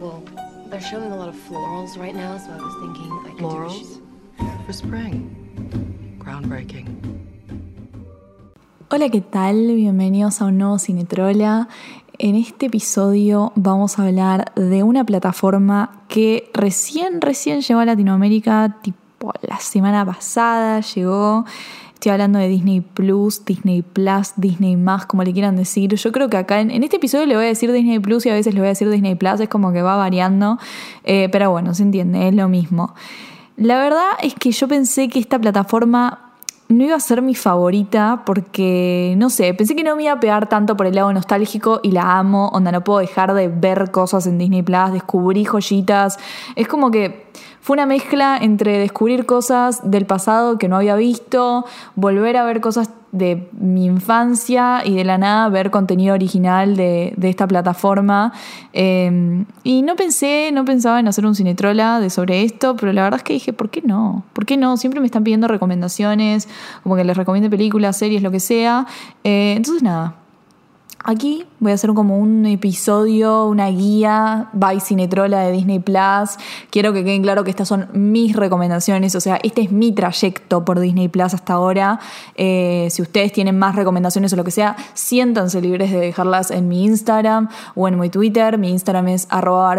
Well, 0.00 0.22
they're 0.70 0.80
showing 0.80 1.10
a 1.10 1.16
lot 1.16 1.28
of 1.28 1.34
florals 1.34 1.98
right 1.98 2.14
now, 2.14 2.38
so 2.38 2.52
I 2.52 2.56
was 2.62 2.74
thinking 2.80 3.10
I 3.10 3.30
could 3.30 3.38
Florals? 3.38 4.00
For 4.64 4.72
spring. 4.72 5.34
Groundbreaking. 6.20 6.86
Hola, 8.90 9.08
¿qué 9.08 9.20
tal? 9.20 9.74
Bienvenidos 9.74 10.40
a 10.40 10.44
un 10.44 10.58
nuevo 10.58 10.78
Cinetrola. 10.78 11.66
En 12.16 12.36
este 12.36 12.66
episodio 12.66 13.52
vamos 13.56 13.98
a 13.98 14.04
hablar 14.04 14.52
de 14.54 14.84
una 14.84 15.02
plataforma 15.02 16.04
que 16.06 16.48
recién, 16.54 17.20
recién 17.20 17.62
llegó 17.62 17.80
a 17.80 17.84
Latinoamérica, 17.84 18.76
tipo 18.80 19.32
la 19.42 19.58
semana 19.58 20.06
pasada 20.06 20.78
llegó. 20.78 21.44
Estoy 21.98 22.12
hablando 22.12 22.38
de 22.38 22.46
Disney 22.46 22.80
Plus, 22.80 23.44
Disney 23.44 23.82
Plus, 23.82 24.34
Disney 24.36 24.76
Más, 24.76 25.04
como 25.06 25.24
le 25.24 25.32
quieran 25.32 25.56
decir. 25.56 25.92
Yo 25.92 26.12
creo 26.12 26.30
que 26.30 26.36
acá 26.36 26.60
en, 26.60 26.70
en, 26.70 26.84
este 26.84 26.98
episodio 26.98 27.26
le 27.26 27.34
voy 27.34 27.46
a 27.46 27.48
decir 27.48 27.72
Disney 27.72 27.98
Plus 27.98 28.24
y 28.24 28.28
a 28.30 28.34
veces 28.34 28.54
le 28.54 28.60
voy 28.60 28.68
a 28.68 28.68
decir 28.68 28.88
Disney 28.88 29.16
Plus, 29.16 29.40
es 29.40 29.48
como 29.48 29.72
que 29.72 29.82
va 29.82 29.96
variando. 29.96 30.58
Eh, 31.02 31.28
pero 31.32 31.50
bueno, 31.50 31.74
se 31.74 31.82
entiende, 31.82 32.28
es 32.28 32.34
lo 32.36 32.48
mismo. 32.48 32.94
La 33.56 33.78
verdad 33.78 34.10
es 34.22 34.34
que 34.34 34.52
yo 34.52 34.68
pensé 34.68 35.08
que 35.08 35.18
esta 35.18 35.40
plataforma 35.40 36.27
no 36.68 36.84
iba 36.84 36.96
a 36.96 37.00
ser 37.00 37.22
mi 37.22 37.34
favorita 37.34 38.22
porque, 38.26 39.14
no 39.16 39.30
sé, 39.30 39.54
pensé 39.54 39.74
que 39.74 39.84
no 39.84 39.96
me 39.96 40.04
iba 40.04 40.12
a 40.12 40.20
pegar 40.20 40.48
tanto 40.48 40.76
por 40.76 40.86
el 40.86 40.94
lado 40.94 41.12
nostálgico 41.12 41.80
y 41.82 41.92
la 41.92 42.18
amo, 42.18 42.48
onda 42.48 42.70
no 42.72 42.84
puedo 42.84 42.98
dejar 42.98 43.32
de 43.32 43.48
ver 43.48 43.90
cosas 43.90 44.26
en 44.26 44.38
Disney 44.38 44.62
Plus, 44.62 44.92
descubrí 44.92 45.44
joyitas. 45.44 46.18
Es 46.56 46.68
como 46.68 46.90
que 46.90 47.26
fue 47.62 47.74
una 47.74 47.86
mezcla 47.86 48.38
entre 48.40 48.78
descubrir 48.78 49.24
cosas 49.24 49.90
del 49.90 50.04
pasado 50.04 50.58
que 50.58 50.68
no 50.68 50.76
había 50.76 50.96
visto, 50.96 51.64
volver 51.96 52.36
a 52.36 52.44
ver 52.44 52.60
cosas 52.60 52.90
de 53.12 53.48
mi 53.52 53.86
infancia 53.86 54.82
y 54.84 54.94
de 54.94 55.04
la 55.04 55.18
nada 55.18 55.48
ver 55.48 55.70
contenido 55.70 56.14
original 56.14 56.76
de, 56.76 57.14
de 57.16 57.28
esta 57.30 57.46
plataforma. 57.46 58.32
Eh, 58.72 59.44
y 59.62 59.82
no 59.82 59.96
pensé, 59.96 60.50
no 60.52 60.64
pensaba 60.64 61.00
en 61.00 61.08
hacer 61.08 61.26
un 61.26 61.34
cinetrola 61.34 62.00
de 62.00 62.10
sobre 62.10 62.42
esto, 62.42 62.76
pero 62.76 62.92
la 62.92 63.02
verdad 63.02 63.18
es 63.18 63.24
que 63.24 63.32
dije, 63.32 63.52
¿por 63.52 63.70
qué 63.70 63.82
no? 63.82 64.24
¿Por 64.32 64.46
qué 64.46 64.56
no? 64.56 64.76
Siempre 64.76 65.00
me 65.00 65.06
están 65.06 65.24
pidiendo 65.24 65.48
recomendaciones, 65.48 66.48
como 66.82 66.96
que 66.96 67.04
les 67.04 67.16
recomiende 67.16 67.50
películas, 67.50 67.96
series, 67.96 68.22
lo 68.22 68.30
que 68.30 68.40
sea. 68.40 68.86
Eh, 69.24 69.54
entonces 69.56 69.82
nada, 69.82 70.14
Aquí 71.10 71.46
voy 71.58 71.72
a 71.72 71.74
hacer 71.74 71.94
como 71.94 72.18
un 72.18 72.44
episodio, 72.44 73.46
una 73.46 73.68
guía 73.68 74.50
by 74.52 74.78
Cinetrola 74.78 75.40
de 75.40 75.52
Disney 75.52 75.78
Plus. 75.78 76.36
Quiero 76.68 76.92
que 76.92 77.02
queden 77.02 77.22
claro 77.22 77.44
que 77.44 77.50
estas 77.50 77.66
son 77.66 77.88
mis 77.94 78.36
recomendaciones, 78.36 79.14
o 79.14 79.20
sea, 79.20 79.38
este 79.42 79.62
es 79.62 79.72
mi 79.72 79.90
trayecto 79.92 80.66
por 80.66 80.78
Disney 80.78 81.08
Plus 81.08 81.32
hasta 81.32 81.54
ahora. 81.54 81.98
Eh, 82.34 82.88
si 82.90 83.00
ustedes 83.00 83.32
tienen 83.32 83.58
más 83.58 83.74
recomendaciones 83.74 84.34
o 84.34 84.36
lo 84.36 84.44
que 84.44 84.50
sea, 84.50 84.76
siéntanse 84.92 85.62
libres 85.62 85.90
de 85.92 85.98
dejarlas 85.98 86.50
en 86.50 86.68
mi 86.68 86.84
Instagram 86.84 87.48
o 87.74 87.88
en 87.88 87.98
mi 87.98 88.10
Twitter. 88.10 88.58
Mi 88.58 88.68
Instagram 88.68 89.08
es 89.08 89.28
arroba 89.30 89.74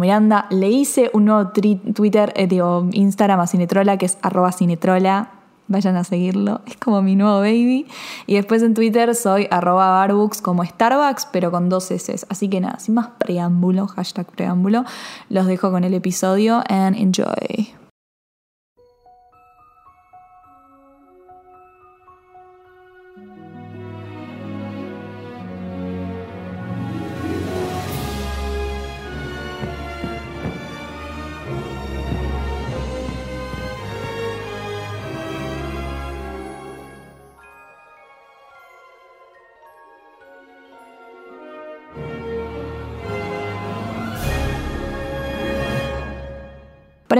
miranda 0.00 0.46
Le 0.48 0.70
hice 0.70 1.10
un 1.12 1.26
nuevo 1.26 1.50
Twitter, 1.50 2.32
eh, 2.36 2.46
digo, 2.46 2.88
Instagram 2.90 3.40
a 3.40 3.46
Cinetrola, 3.46 3.98
que 3.98 4.06
es 4.06 4.16
arroba 4.22 4.50
cinetrola 4.50 5.39
vayan 5.70 5.96
a 5.96 6.04
seguirlo, 6.04 6.60
es 6.66 6.76
como 6.76 7.00
mi 7.00 7.16
nuevo 7.16 7.38
baby. 7.38 7.86
Y 8.26 8.34
después 8.34 8.62
en 8.62 8.74
Twitter 8.74 9.14
soy 9.14 9.46
arroba 9.50 9.88
barbooks 9.88 10.42
como 10.42 10.64
Starbucks, 10.64 11.28
pero 11.32 11.50
con 11.50 11.70
dos 11.70 11.90
S. 11.90 12.26
Así 12.28 12.48
que 12.48 12.60
nada, 12.60 12.78
sin 12.78 12.94
más 12.94 13.08
preámbulo, 13.18 13.86
hashtag 13.86 14.26
preámbulo, 14.26 14.84
los 15.30 15.46
dejo 15.46 15.70
con 15.70 15.84
el 15.84 15.94
episodio 15.94 16.62
and 16.68 16.96
enjoy. 16.96 17.79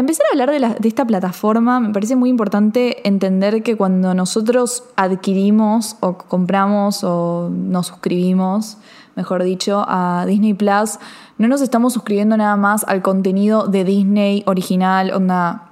Para 0.01 0.07
empezar 0.07 0.25
a 0.29 0.33
hablar 0.33 0.51
de, 0.51 0.81
de, 0.81 0.89
esta 0.89 1.05
plataforma, 1.05 1.79
me 1.79 1.93
parece 1.93 2.17
muy 2.17 2.31
importante 2.31 3.07
entender 3.07 3.63
que 3.63 3.77
cuando 3.77 4.15
nosotros 4.15 4.83
adquirimos 4.97 5.99
o 6.01 6.17
compramos 6.17 7.05
o 7.05 7.51
nos 7.53 7.89
suscribimos, 7.89 8.79
mejor 9.15 9.43
dicho, 9.43 9.85
a 9.87 10.25
Disney 10.27 10.55
Plus, 10.55 10.99
no 11.37 11.49
nos 11.49 11.61
estamos 11.61 11.93
suscribiendo 11.93 12.39
nada 12.39 12.57
más 12.57 12.83
al 12.89 13.03
contenido 13.03 13.67
de 13.67 13.85
Disney 13.85 14.43
original, 14.47 15.13
onda 15.13 15.70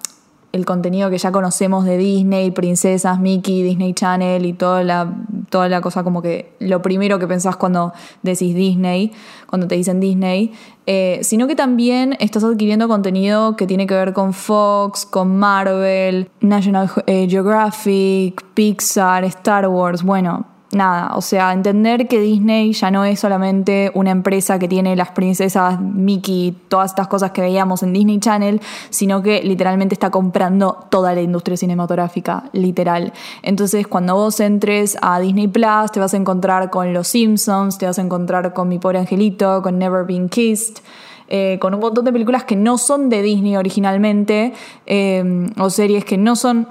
el 0.53 0.65
contenido 0.65 1.11
que 1.11 1.19
ya 1.19 1.31
conocemos 1.31 1.85
de 1.85 1.99
Disney, 1.99 2.51
princesas, 2.51 3.21
Mickey, 3.21 3.63
Disney 3.63 3.93
Channel 3.93 4.47
y 4.47 4.55
toda 4.55 4.83
la, 4.83 5.15
toda 5.51 5.69
la 5.69 5.81
cosa 5.81 6.03
como 6.05 6.23
que 6.23 6.53
lo 6.59 6.81
primero 6.81 7.19
que 7.19 7.27
pensás 7.27 7.57
cuando 7.57 7.93
decís 8.23 8.55
Disney, 8.55 9.13
cuando 9.47 9.69
te 9.69 9.75
dicen 9.75 10.01
Disney, 10.01 10.53
eh, 10.87 11.21
sino 11.23 11.47
que 11.47 11.55
también 11.55 12.17
estás 12.19 12.45
adquiriendo 12.45 12.89
contenido 12.89 13.57
que 13.57 13.67
tiene 13.67 13.87
que 13.87 13.95
ver 13.95 14.15
con 14.15 14.33
Fox, 14.33 15.05
con 15.05 15.37
Marvel, 15.37 16.31
National 16.41 16.91
eh, 17.07 17.27
Geographic, 17.29 18.43
Pixar, 18.55 19.25
Star 19.25 19.69
Wars, 19.69 20.03
bueno, 20.03 20.47
nada, 20.71 21.17
o 21.17 21.21
sea, 21.21 21.53
entender 21.53 22.09
que 22.09 22.21
Disney 22.21 22.73
ya 22.73 22.91
no 22.91 23.05
es 23.05 23.21
solamente 23.21 23.91
una 23.95 24.11
empresa 24.11 24.59
que 24.59 24.69
tiene 24.69 24.97
las 24.97 25.11
princesas 25.11 25.81
Mickey, 25.81 26.57
todas 26.69 26.91
estas 26.91 27.09
cosas 27.09 27.31
que 27.31 27.41
veíamos 27.41 27.83
en 27.83 27.93
Disney 27.93 28.21
Channel, 28.21 28.61
sino 28.91 29.23
que 29.23 29.43
literalmente 29.43 29.95
está 29.95 30.11
comprando 30.11 30.87
toda 30.91 31.15
la 31.15 31.23
industria 31.23 31.57
cinematográfica, 31.57 32.45
literal. 32.53 33.13
Entonces, 33.43 33.87
cuando 33.87 34.15
vos 34.15 34.41
entres 34.41 34.99
a 35.01 35.21
Disney 35.21 35.49
Plus, 35.49 35.91
te 35.93 36.01
vas 36.01 36.15
a 36.15 36.17
encontrar 36.17 36.71
con 36.71 36.93
Los 36.93 37.09
Simpsons, 37.09 37.79
te 37.79 37.87
vas 37.87 37.99
a 37.99 38.03
encontrar 38.03 38.53
con 38.53 38.69
Mi 38.69 38.79
Pobre 38.79 38.99
Angelito, 38.99 39.63
con 39.63 39.79
Never 39.79 40.05
Been 40.05 40.29
Kissed. 40.29 40.83
Eh, 41.31 41.59
con 41.61 41.75
un 41.75 41.81
montón 41.81 42.07
de 42.07 42.13
películas 42.13 42.45
que 42.45 42.57
no 42.57 42.79
son 42.79 43.11
de 43.11 43.21
Disney 43.21 43.55
originalmente, 43.55 44.55
eh, 44.87 45.51
o 45.59 45.69
series 45.69 46.07
que 46.07 46.17
no 46.17 46.37
son 46.37 46.69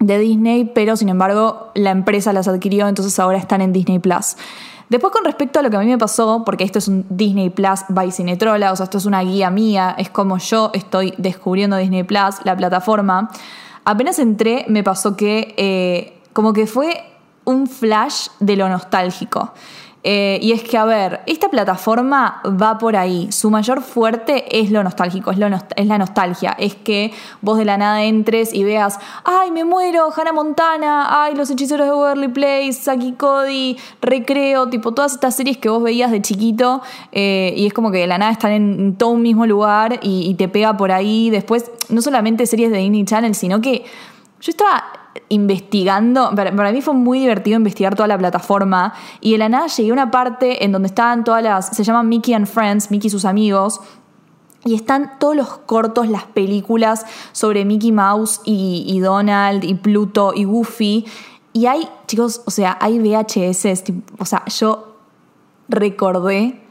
de 0.00 0.18
Disney, 0.18 0.64
pero 0.74 0.96
sin 0.96 1.08
embargo 1.08 1.70
la 1.74 1.90
empresa 1.90 2.32
las 2.32 2.48
adquirió, 2.48 2.88
entonces 2.88 3.18
ahora 3.18 3.38
están 3.38 3.60
en 3.60 3.72
Disney 3.72 3.98
Plus. 3.98 4.36
Después 4.88 5.12
con 5.12 5.24
respecto 5.24 5.58
a 5.58 5.62
lo 5.62 5.70
que 5.70 5.76
a 5.76 5.80
mí 5.80 5.86
me 5.86 5.98
pasó, 5.98 6.44
porque 6.44 6.64
esto 6.64 6.78
es 6.78 6.88
un 6.88 7.04
Disney 7.10 7.50
Plus 7.50 7.80
by 7.88 8.10
Cinetrola, 8.10 8.72
o 8.72 8.76
sea, 8.76 8.84
esto 8.84 8.98
es 8.98 9.04
una 9.04 9.20
guía 9.22 9.50
mía, 9.50 9.94
es 9.98 10.08
como 10.08 10.38
yo 10.38 10.70
estoy 10.72 11.12
descubriendo 11.18 11.76
Disney 11.76 12.04
Plus, 12.04 12.36
la 12.44 12.56
plataforma, 12.56 13.28
apenas 13.84 14.18
entré 14.18 14.64
me 14.68 14.82
pasó 14.82 15.16
que 15.16 15.54
eh, 15.58 16.18
como 16.32 16.52
que 16.52 16.66
fue 16.66 17.04
un 17.44 17.66
flash 17.66 18.28
de 18.40 18.56
lo 18.56 18.68
nostálgico. 18.68 19.52
Eh, 20.10 20.38
y 20.40 20.52
es 20.52 20.62
que, 20.62 20.78
a 20.78 20.86
ver, 20.86 21.20
esta 21.26 21.50
plataforma 21.50 22.40
va 22.46 22.78
por 22.78 22.96
ahí. 22.96 23.30
Su 23.30 23.50
mayor 23.50 23.82
fuerte 23.82 24.58
es 24.58 24.70
lo 24.70 24.82
nostálgico, 24.82 25.30
es, 25.30 25.36
lo 25.36 25.48
es 25.48 25.86
la 25.86 25.98
nostalgia. 25.98 26.56
Es 26.58 26.74
que 26.74 27.12
vos 27.42 27.58
de 27.58 27.66
la 27.66 27.76
nada 27.76 28.02
entres 28.02 28.54
y 28.54 28.64
veas, 28.64 28.98
ay, 29.24 29.50
me 29.50 29.64
muero, 29.64 30.08
Hannah 30.10 30.32
Montana, 30.32 31.24
ay, 31.24 31.34
los 31.34 31.50
hechiceros 31.50 31.86
de 31.86 31.92
Waverly 31.92 32.28
Place, 32.28 32.72
Saki 32.72 33.12
Cody, 33.18 33.76
Recreo, 34.00 34.70
tipo 34.70 34.94
todas 34.94 35.12
estas 35.12 35.36
series 35.36 35.58
que 35.58 35.68
vos 35.68 35.82
veías 35.82 36.10
de 36.10 36.22
chiquito. 36.22 36.80
Eh, 37.12 37.52
y 37.54 37.66
es 37.66 37.74
como 37.74 37.90
que 37.90 37.98
de 37.98 38.06
la 38.06 38.16
nada 38.16 38.32
están 38.32 38.52
en 38.52 38.96
todo 38.96 39.10
un 39.10 39.20
mismo 39.20 39.44
lugar 39.44 40.00
y, 40.00 40.26
y 40.26 40.34
te 40.36 40.48
pega 40.48 40.74
por 40.78 40.90
ahí. 40.90 41.28
Después, 41.28 41.70
no 41.90 42.00
solamente 42.00 42.46
series 42.46 42.70
de 42.70 42.78
Disney 42.78 43.04
Channel, 43.04 43.34
sino 43.34 43.60
que 43.60 43.84
yo 44.40 44.50
estaba 44.52 44.84
investigando, 45.28 46.30
para, 46.34 46.72
mí 46.72 46.80
fue 46.80 46.94
muy 46.94 47.20
divertido 47.20 47.56
investigar 47.56 47.94
toda 47.94 48.06
la 48.06 48.18
plataforma 48.18 48.94
y 49.20 49.32
de 49.32 49.38
la 49.38 49.48
nada 49.48 49.66
llegué 49.66 49.90
a 49.90 49.92
una 49.92 50.10
parte 50.10 50.64
en 50.64 50.72
donde 50.72 50.88
estaban 50.88 51.24
todas 51.24 51.42
las, 51.42 51.68
se 51.68 51.84
llaman 51.84 52.08
Mickey 52.08 52.34
and 52.34 52.46
Friends, 52.46 52.90
Mickey 52.90 53.08
y 53.08 53.10
sus 53.10 53.24
amigos, 53.24 53.80
y 54.64 54.74
están 54.74 55.18
todos 55.18 55.36
los 55.36 55.48
cortos, 55.58 56.08
las 56.08 56.24
películas 56.24 57.06
sobre 57.32 57.64
Mickey 57.64 57.92
Mouse 57.92 58.40
y, 58.44 58.84
y 58.86 59.00
Donald 59.00 59.64
y 59.64 59.74
Pluto 59.74 60.32
y 60.34 60.44
Goofy. 60.44 61.06
Y 61.52 61.66
hay, 61.66 61.88
chicos, 62.06 62.42
o 62.44 62.50
sea, 62.50 62.76
hay 62.80 62.98
VHS, 62.98 63.84
o 64.18 64.24
sea, 64.24 64.44
yo 64.46 64.96
recordé 65.68 66.67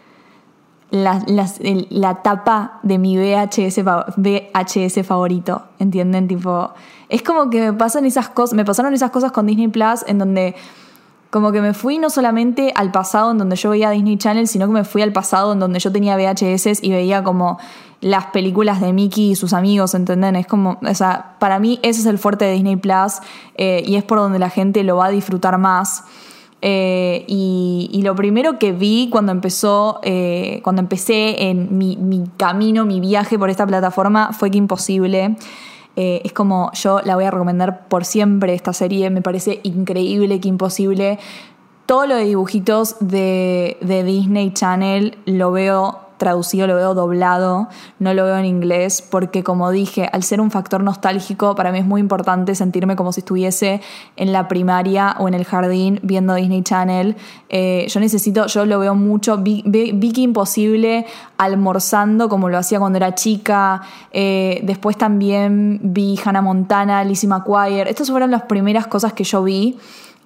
la, 0.90 1.22
la, 1.90 2.16
tapa 2.22 2.80
de 2.84 2.98
mi 2.98 3.18
VHS, 3.18 3.84
VHS 4.16 5.06
favorito, 5.06 5.64
¿entienden? 5.80 6.28
Tipo, 6.28 6.72
es 7.10 7.22
como 7.24 7.50
que 7.50 7.60
me 7.60 7.74
pasan 7.74 8.06
esas 8.06 8.30
cosas, 8.30 8.56
me 8.56 8.64
pasaron 8.64 8.94
esas 8.94 9.12
cosas 9.12 9.32
con 9.32 9.46
Disney 9.46 9.68
Plus 9.68 10.06
en 10.08 10.18
donde 10.18 10.56
como 11.30 11.52
que 11.52 11.62
me 11.62 11.74
fui 11.74 11.98
no 11.98 12.10
solamente 12.10 12.72
al 12.76 12.92
pasado 12.92 13.32
en 13.32 13.38
donde 13.38 13.58
yo 13.58 13.70
veía 13.72 13.90
Disney 13.90 14.18
Channel, 14.18 14.48
sino 14.48 14.66
que 14.68 14.74
me 14.74 14.84
fui 14.86 15.02
al 15.02 15.12
pasado 15.12 15.52
en 15.54 15.60
donde 15.60 15.80
yo 15.80 15.92
tenía 15.92 16.16
VHS 16.16 16.82
y 16.82 16.92
veía 16.92 17.22
como 17.22 17.60
las 18.00 18.28
películas 18.28 18.80
de 18.80 18.94
Mickey 18.94 19.32
y 19.32 19.36
sus 19.36 19.54
amigos, 19.54 19.94
¿entenden? 19.94 20.36
Es 20.36 20.48
como, 20.48 20.80
o 20.82 20.94
sea, 20.94 21.36
para 21.40 21.60
mí 21.60 21.80
ese 21.84 22.00
es 22.00 22.06
el 22.06 22.18
fuerte 22.18 22.46
de 22.46 22.54
Disney 22.54 22.78
Plus 22.78 23.20
eh, 23.56 23.84
y 23.86 23.96
es 23.96 24.04
por 24.04 24.20
donde 24.20 24.40
la 24.40 24.50
gente 24.50 24.84
lo 24.84 24.98
va 24.98 25.08
a 25.08 25.10
disfrutar 25.10 25.58
más. 25.58 26.06
Eh, 26.62 27.24
y, 27.28 28.02
lo 28.04 28.16
primero 28.16 28.58
que 28.58 28.72
vi 28.72 29.10
cuando 29.12 29.32
empezó, 29.32 30.00
eh, 30.04 30.62
cuando 30.64 30.82
empecé 30.82 31.50
en 31.50 31.78
mi, 31.78 31.98
mi 31.98 32.24
camino, 32.38 32.86
mi 32.86 33.00
viaje 33.00 33.38
por 33.38 33.50
esta 33.50 33.68
plataforma, 33.68 34.32
fue 34.34 34.50
que 34.50 34.58
imposible. 34.58 35.36
Eh, 35.96 36.22
es 36.24 36.32
como 36.32 36.72
yo 36.74 37.02
la 37.04 37.16
voy 37.16 37.26
a 37.26 37.32
recomendar 37.32 37.88
por 37.88 38.06
siempre 38.06 38.54
esta 38.54 38.72
serie, 38.72 39.10
me 39.10 39.22
parece 39.22 39.60
increíble 39.64 40.40
que 40.40 40.48
imposible. 40.48 41.20
Todo 41.86 42.06
lo 42.06 42.16
de 42.16 42.26
dibujitos 42.26 42.98
de, 43.00 43.78
de 43.82 44.04
Disney 44.04 44.52
Channel 44.54 45.18
lo 45.26 45.52
veo 45.52 46.07
traducido, 46.18 46.68
lo 46.68 46.76
veo 46.76 46.94
doblado, 46.94 47.70
no 48.00 48.14
lo 48.14 48.26
veo 48.26 48.38
en 48.38 48.46
inglés, 48.46 49.02
porque 49.02 49.44
como 49.44 49.72
dije, 49.72 50.10
al 50.12 50.24
ser 50.24 50.42
un 50.42 50.52
factor 50.52 50.84
nostálgico, 50.84 51.56
para 51.56 51.72
mí 51.72 51.80
es 51.80 51.86
muy 51.86 52.02
importante 52.02 52.56
sentirme 52.56 52.96
como 52.96 53.14
si 53.14 53.22
estuviese 53.22 53.82
en 54.16 54.34
la 54.34 54.48
primaria 54.48 55.16
o 55.20 55.28
en 55.28 55.34
el 55.34 55.46
jardín 55.46 56.00
viendo 56.04 56.36
Disney 56.36 56.64
Channel. 56.64 57.16
Eh, 57.50 57.86
yo 57.90 58.00
necesito, 58.00 58.48
yo 58.48 58.66
lo 58.66 58.80
veo 58.80 58.96
mucho, 58.96 59.38
vi, 59.38 59.64
que 59.64 60.22
imposible 60.22 61.06
almorzando 61.38 62.30
como 62.30 62.50
lo 62.50 62.58
hacía 62.58 62.80
cuando 62.80 62.98
era 62.98 63.14
chica, 63.16 63.82
eh, 64.12 64.62
después 64.64 64.98
también 64.98 65.80
vi 65.84 66.20
Hannah 66.24 66.42
Montana, 66.42 67.04
Lizzie 67.04 67.30
McGuire, 67.30 67.90
estas 67.90 68.10
fueron 68.10 68.32
las 68.32 68.44
primeras 68.44 68.88
cosas 68.88 69.14
que 69.14 69.24
yo 69.24 69.44
vi. 69.44 69.78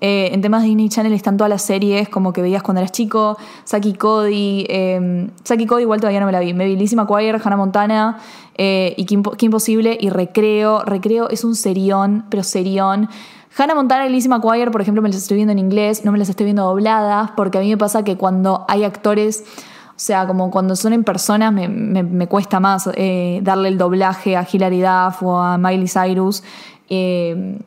Eh, 0.03 0.31
en 0.33 0.41
temas 0.41 0.63
Disney 0.63 0.89
Channel 0.89 1.13
están 1.13 1.37
todas 1.37 1.49
las 1.49 1.61
series 1.61 2.09
como 2.09 2.33
que 2.33 2.41
veías 2.41 2.63
cuando 2.63 2.81
eras 2.81 2.91
chico, 2.91 3.37
Saki 3.65 3.93
Cody, 3.93 4.65
eh, 4.67 5.29
Saki 5.43 5.67
Cody 5.67 5.83
igual 5.83 5.99
todavía 5.99 6.19
no 6.19 6.25
me 6.25 6.31
la 6.31 6.39
vi, 6.39 6.55
me 6.55 6.65
vi 6.65 6.75
Lizzie 6.75 6.95
McGuire, 6.97 7.39
Hannah 7.41 7.55
Montana 7.55 8.17
eh, 8.55 8.95
y 8.97 9.05
Qué, 9.05 9.21
Qué 9.37 9.45
Imposible 9.45 9.95
y 10.01 10.09
Recreo. 10.09 10.83
Recreo 10.83 11.29
es 11.29 11.43
un 11.43 11.55
serión, 11.55 12.25
pero 12.29 12.41
serión. 12.41 13.09
Hannah 13.55 13.75
Montana 13.75 14.07
y 14.07 14.09
Lizzie 14.09 14.29
McGuire, 14.29 14.71
por 14.71 14.81
ejemplo, 14.81 15.03
me 15.03 15.09
las 15.09 15.17
estoy 15.17 15.35
viendo 15.35 15.51
en 15.51 15.59
inglés, 15.59 16.03
no 16.03 16.11
me 16.11 16.17
las 16.17 16.29
estoy 16.29 16.45
viendo 16.45 16.63
dobladas, 16.63 17.31
porque 17.37 17.59
a 17.59 17.61
mí 17.61 17.69
me 17.69 17.77
pasa 17.77 18.03
que 18.03 18.17
cuando 18.17 18.65
hay 18.67 18.83
actores, 18.83 19.43
o 19.89 19.93
sea, 20.03 20.25
como 20.25 20.49
cuando 20.49 20.75
son 20.75 20.93
en 20.93 21.03
personas, 21.03 21.53
me, 21.53 21.67
me, 21.67 22.27
cuesta 22.27 22.59
más 22.59 22.89
eh, 22.95 23.39
darle 23.43 23.67
el 23.67 23.77
doblaje 23.77 24.35
a 24.35 24.47
Hilary 24.51 24.81
Duff 24.81 25.21
o 25.21 25.37
a 25.37 25.59
Miley 25.59 25.87
Cyrus. 25.87 26.43
Eh, 26.89 27.59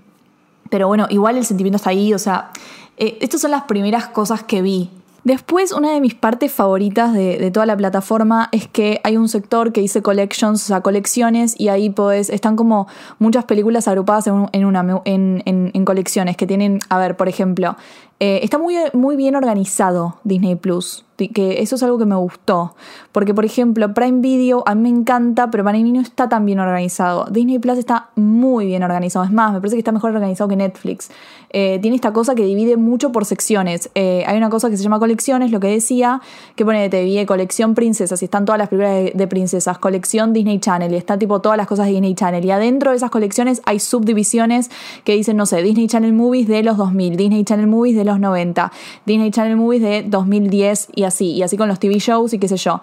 pero 0.75 0.89
bueno, 0.89 1.07
igual 1.09 1.37
el 1.37 1.45
sentimiento 1.45 1.77
está 1.77 1.91
ahí, 1.91 2.13
o 2.15 2.19
sea, 2.19 2.51
eh, 2.97 3.17
estas 3.21 3.41
son 3.41 3.53
las 3.53 3.63
primeras 3.63 4.09
cosas 4.09 4.43
que 4.43 4.61
vi. 4.61 4.91
Después, 5.23 5.71
una 5.71 5.93
de 5.93 6.01
mis 6.01 6.17
partes 6.17 6.51
favoritas 6.51 7.13
de, 7.13 7.49
toda 7.53 7.65
la 7.65 7.77
plataforma 7.77 8.49
es 8.51 8.67
que 8.67 9.01
hay 9.05 9.17
un 9.17 9.29
sector 9.29 9.71
que 9.71 9.81
dice 9.81 10.03
collections, 10.03 10.65
o 10.65 10.67
sea, 10.67 10.81
colecciones, 10.81 11.55
y 11.61 11.69
ahí 11.69 11.91
pues 11.91 12.29
están 12.29 12.57
como 12.57 12.89
muchas 13.21 13.45
películas 13.45 13.87
agrupadas 13.87 14.27
en, 14.27 15.43
en 15.45 15.85
colecciones 15.85 16.37
que 16.37 16.49
tienen, 16.49 16.81
a 16.89 16.99
ver, 16.99 17.17
por 17.17 17.29
ejemplo, 17.29 17.77
eh, 18.21 18.41
está 18.43 18.59
muy, 18.59 18.77
muy 18.93 19.17
bien 19.17 19.35
organizado 19.35 20.17
Disney 20.25 20.55
Plus, 20.55 21.05
que 21.17 21.63
eso 21.63 21.77
es 21.77 21.83
algo 21.83 21.99
que 21.99 22.05
me 22.05 22.17
gustó. 22.17 22.75
Porque, 23.13 23.35
por 23.35 23.45
ejemplo, 23.45 23.93
Prime 23.95 24.21
Video 24.21 24.63
a 24.67 24.75
mí 24.75 24.83
me 24.83 25.01
encanta, 25.01 25.51
pero 25.51 25.65
para 25.65 25.79
mí 25.79 25.93
no 25.93 26.01
está 26.01 26.29
tan 26.29 26.45
bien 26.47 26.59
organizado. 26.59 27.27
Disney 27.31 27.59
Plus 27.59 27.79
está 27.79 28.11
muy 28.17 28.67
bien 28.67 28.83
organizado. 28.83 29.25
Es 29.25 29.33
más, 29.33 29.53
me 29.53 29.61
parece 29.61 29.77
que 29.77 29.81
está 29.81 29.93
mejor 29.93 30.11
organizado 30.15 30.49
que 30.49 30.57
Netflix. 30.57 31.11
Eh, 31.51 31.79
tiene 31.81 31.95
esta 31.95 32.13
cosa 32.13 32.35
que 32.35 32.45
divide 32.45 32.77
mucho 32.77 33.13
por 33.13 33.25
secciones. 33.25 33.89
Eh, 33.95 34.25
hay 34.27 34.37
una 34.37 34.51
cosa 34.51 34.71
que 34.71 34.77
se 34.77 34.83
llama 34.83 34.99
colecciones, 34.99 35.53
lo 35.53 35.61
que 35.61 35.69
decía, 35.69 36.21
que 36.57 36.65
pone, 36.65 36.89
te 36.89 37.01
divide 37.01 37.27
colección 37.27 37.77
princesas 37.77 38.21
y 38.23 38.25
están 38.25 38.45
todas 38.45 38.59
las 38.59 38.69
películas 38.69 39.13
de, 39.15 39.27
princesas, 39.29 39.79
colección 39.79 40.33
Disney 40.33 40.59
Channel 40.59 40.93
y 40.93 40.97
está 40.97 41.17
tipo 41.17 41.41
todas 41.41 41.57
las 41.57 41.69
cosas 41.69 41.87
de 41.87 41.93
Disney 41.93 42.17
Channel. 42.17 42.45
Y 42.45 42.51
adentro 42.51 42.91
de 42.91 42.97
esas 42.97 43.11
colecciones 43.11 43.63
hay 43.67 43.79
subdivisiones 43.79 44.69
que 45.05 45.15
dicen, 45.15 45.37
no 45.37 45.47
sé, 45.47 45.63
Disney 45.63 45.87
Channel 45.87 46.13
Movies 46.13 46.49
de 46.49 46.65
los 46.65 46.77
2000, 46.77 47.17
Disney 47.17 47.45
Channel 47.45 47.69
Movies 47.69 47.97
de 47.97 48.04
los 48.05 48.21
90, 48.21 48.71
Disney 49.07 49.31
Channel 49.31 49.57
Movies 49.57 49.83
de 49.83 50.05
2010 50.07 50.89
y 50.95 51.05
así, 51.05 51.33
y 51.33 51.43
así 51.43 51.57
con 51.57 51.69
los 51.69 51.79
TV 51.79 51.99
shows 51.99 52.33
y 52.33 52.39
qué 52.39 52.49
sé 52.49 52.57
yo. 52.57 52.81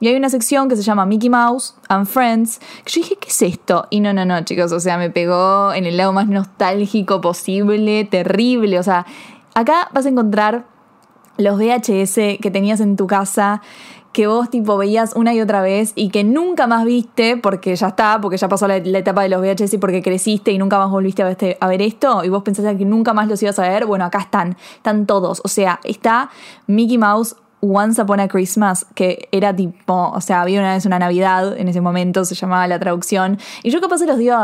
Y 0.00 0.08
hay 0.08 0.16
una 0.16 0.30
sección 0.30 0.68
que 0.68 0.74
se 0.74 0.82
llama 0.82 1.06
Mickey 1.06 1.30
Mouse 1.30 1.76
and 1.88 2.06
Friends, 2.06 2.58
que 2.84 2.90
yo 2.90 3.02
dije, 3.02 3.16
¿qué 3.20 3.28
es 3.28 3.42
esto? 3.42 3.86
Y 3.90 4.00
no, 4.00 4.12
no, 4.12 4.24
no, 4.24 4.42
chicos, 4.44 4.72
o 4.72 4.80
sea, 4.80 4.98
me 4.98 5.10
pegó 5.10 5.72
en 5.72 5.86
el 5.86 5.96
lado 5.96 6.12
más 6.12 6.26
nostálgico 6.26 7.20
posible, 7.20 8.04
terrible, 8.04 8.80
o 8.80 8.82
sea, 8.82 9.06
acá 9.54 9.88
vas 9.92 10.06
a 10.06 10.08
encontrar 10.08 10.66
los 11.36 11.56
VHS 11.56 12.38
que 12.40 12.50
tenías 12.52 12.80
en 12.80 12.96
tu 12.96 13.06
casa, 13.06 13.62
que 14.12 14.26
vos 14.26 14.50
tipo 14.50 14.76
veías 14.76 15.14
una 15.16 15.34
y 15.34 15.40
otra 15.40 15.62
vez 15.62 15.92
y 15.94 16.10
que 16.10 16.22
nunca 16.22 16.66
más 16.66 16.84
viste 16.84 17.36
porque 17.38 17.74
ya 17.74 17.88
está, 17.88 18.20
porque 18.20 18.36
ya 18.36 18.48
pasó 18.48 18.68
la, 18.68 18.76
etapa 18.76 19.22
de 19.22 19.30
los 19.30 19.40
VHS 19.40 19.74
y 19.74 19.78
porque 19.78 20.02
creciste 20.02 20.52
y 20.52 20.58
nunca 20.58 20.78
más 20.78 20.90
volviste 20.90 21.22
a 21.58 21.66
ver, 21.66 21.82
esto 21.82 22.22
y 22.22 22.28
vos 22.28 22.42
pensaste 22.42 22.76
que 22.76 22.84
nunca 22.84 23.14
más 23.14 23.28
los 23.28 23.42
ibas 23.42 23.58
a 23.58 23.62
ver, 23.62 23.86
bueno, 23.86 24.04
acá 24.04 24.18
están, 24.20 24.56
están 24.76 25.06
todos, 25.06 25.40
o 25.44 25.48
sea, 25.48 25.80
está 25.84 26.30
Mickey 26.66 26.98
Mouse 26.98 27.36
Once 27.60 28.02
Upon 28.02 28.20
a 28.20 28.28
Christmas, 28.28 28.86
que 28.94 29.28
era 29.30 29.54
tipo, 29.54 30.10
o 30.10 30.20
sea, 30.20 30.42
había 30.42 30.60
una 30.60 30.74
vez 30.74 30.84
una 30.84 30.98
Navidad, 30.98 31.56
en 31.56 31.68
ese 31.68 31.80
momento 31.80 32.24
se 32.24 32.34
llamaba 32.34 32.66
la 32.66 32.78
traducción, 32.78 33.38
y 33.62 33.70
yo 33.70 33.80
capaz 33.80 33.98
se 33.98 34.06
los 34.06 34.18
digo, 34.18 34.36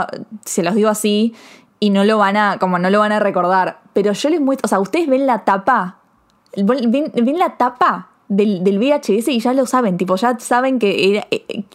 se 0.44 0.62
los 0.62 0.74
digo 0.74 0.88
así 0.88 1.34
y 1.80 1.90
no 1.90 2.04
lo 2.04 2.16
van 2.18 2.36
a, 2.36 2.58
como 2.58 2.78
no 2.78 2.90
lo 2.90 3.00
van 3.00 3.12
a 3.12 3.18
recordar, 3.18 3.80
pero 3.92 4.12
yo 4.12 4.30
les 4.30 4.40
muestro, 4.40 4.66
o 4.66 4.68
sea, 4.68 4.78
ustedes 4.78 5.08
ven 5.08 5.26
la 5.26 5.44
tapa, 5.44 5.98
ven 6.56 7.38
la 7.38 7.56
tapa 7.56 8.08
del, 8.28 8.62
del, 8.62 8.78
VHS 8.78 9.28
y 9.28 9.40
ya 9.40 9.54
lo 9.54 9.66
saben, 9.66 9.96
tipo, 9.96 10.16
ya 10.16 10.38
saben 10.38 10.78
que 10.78 11.10
era, 11.10 11.26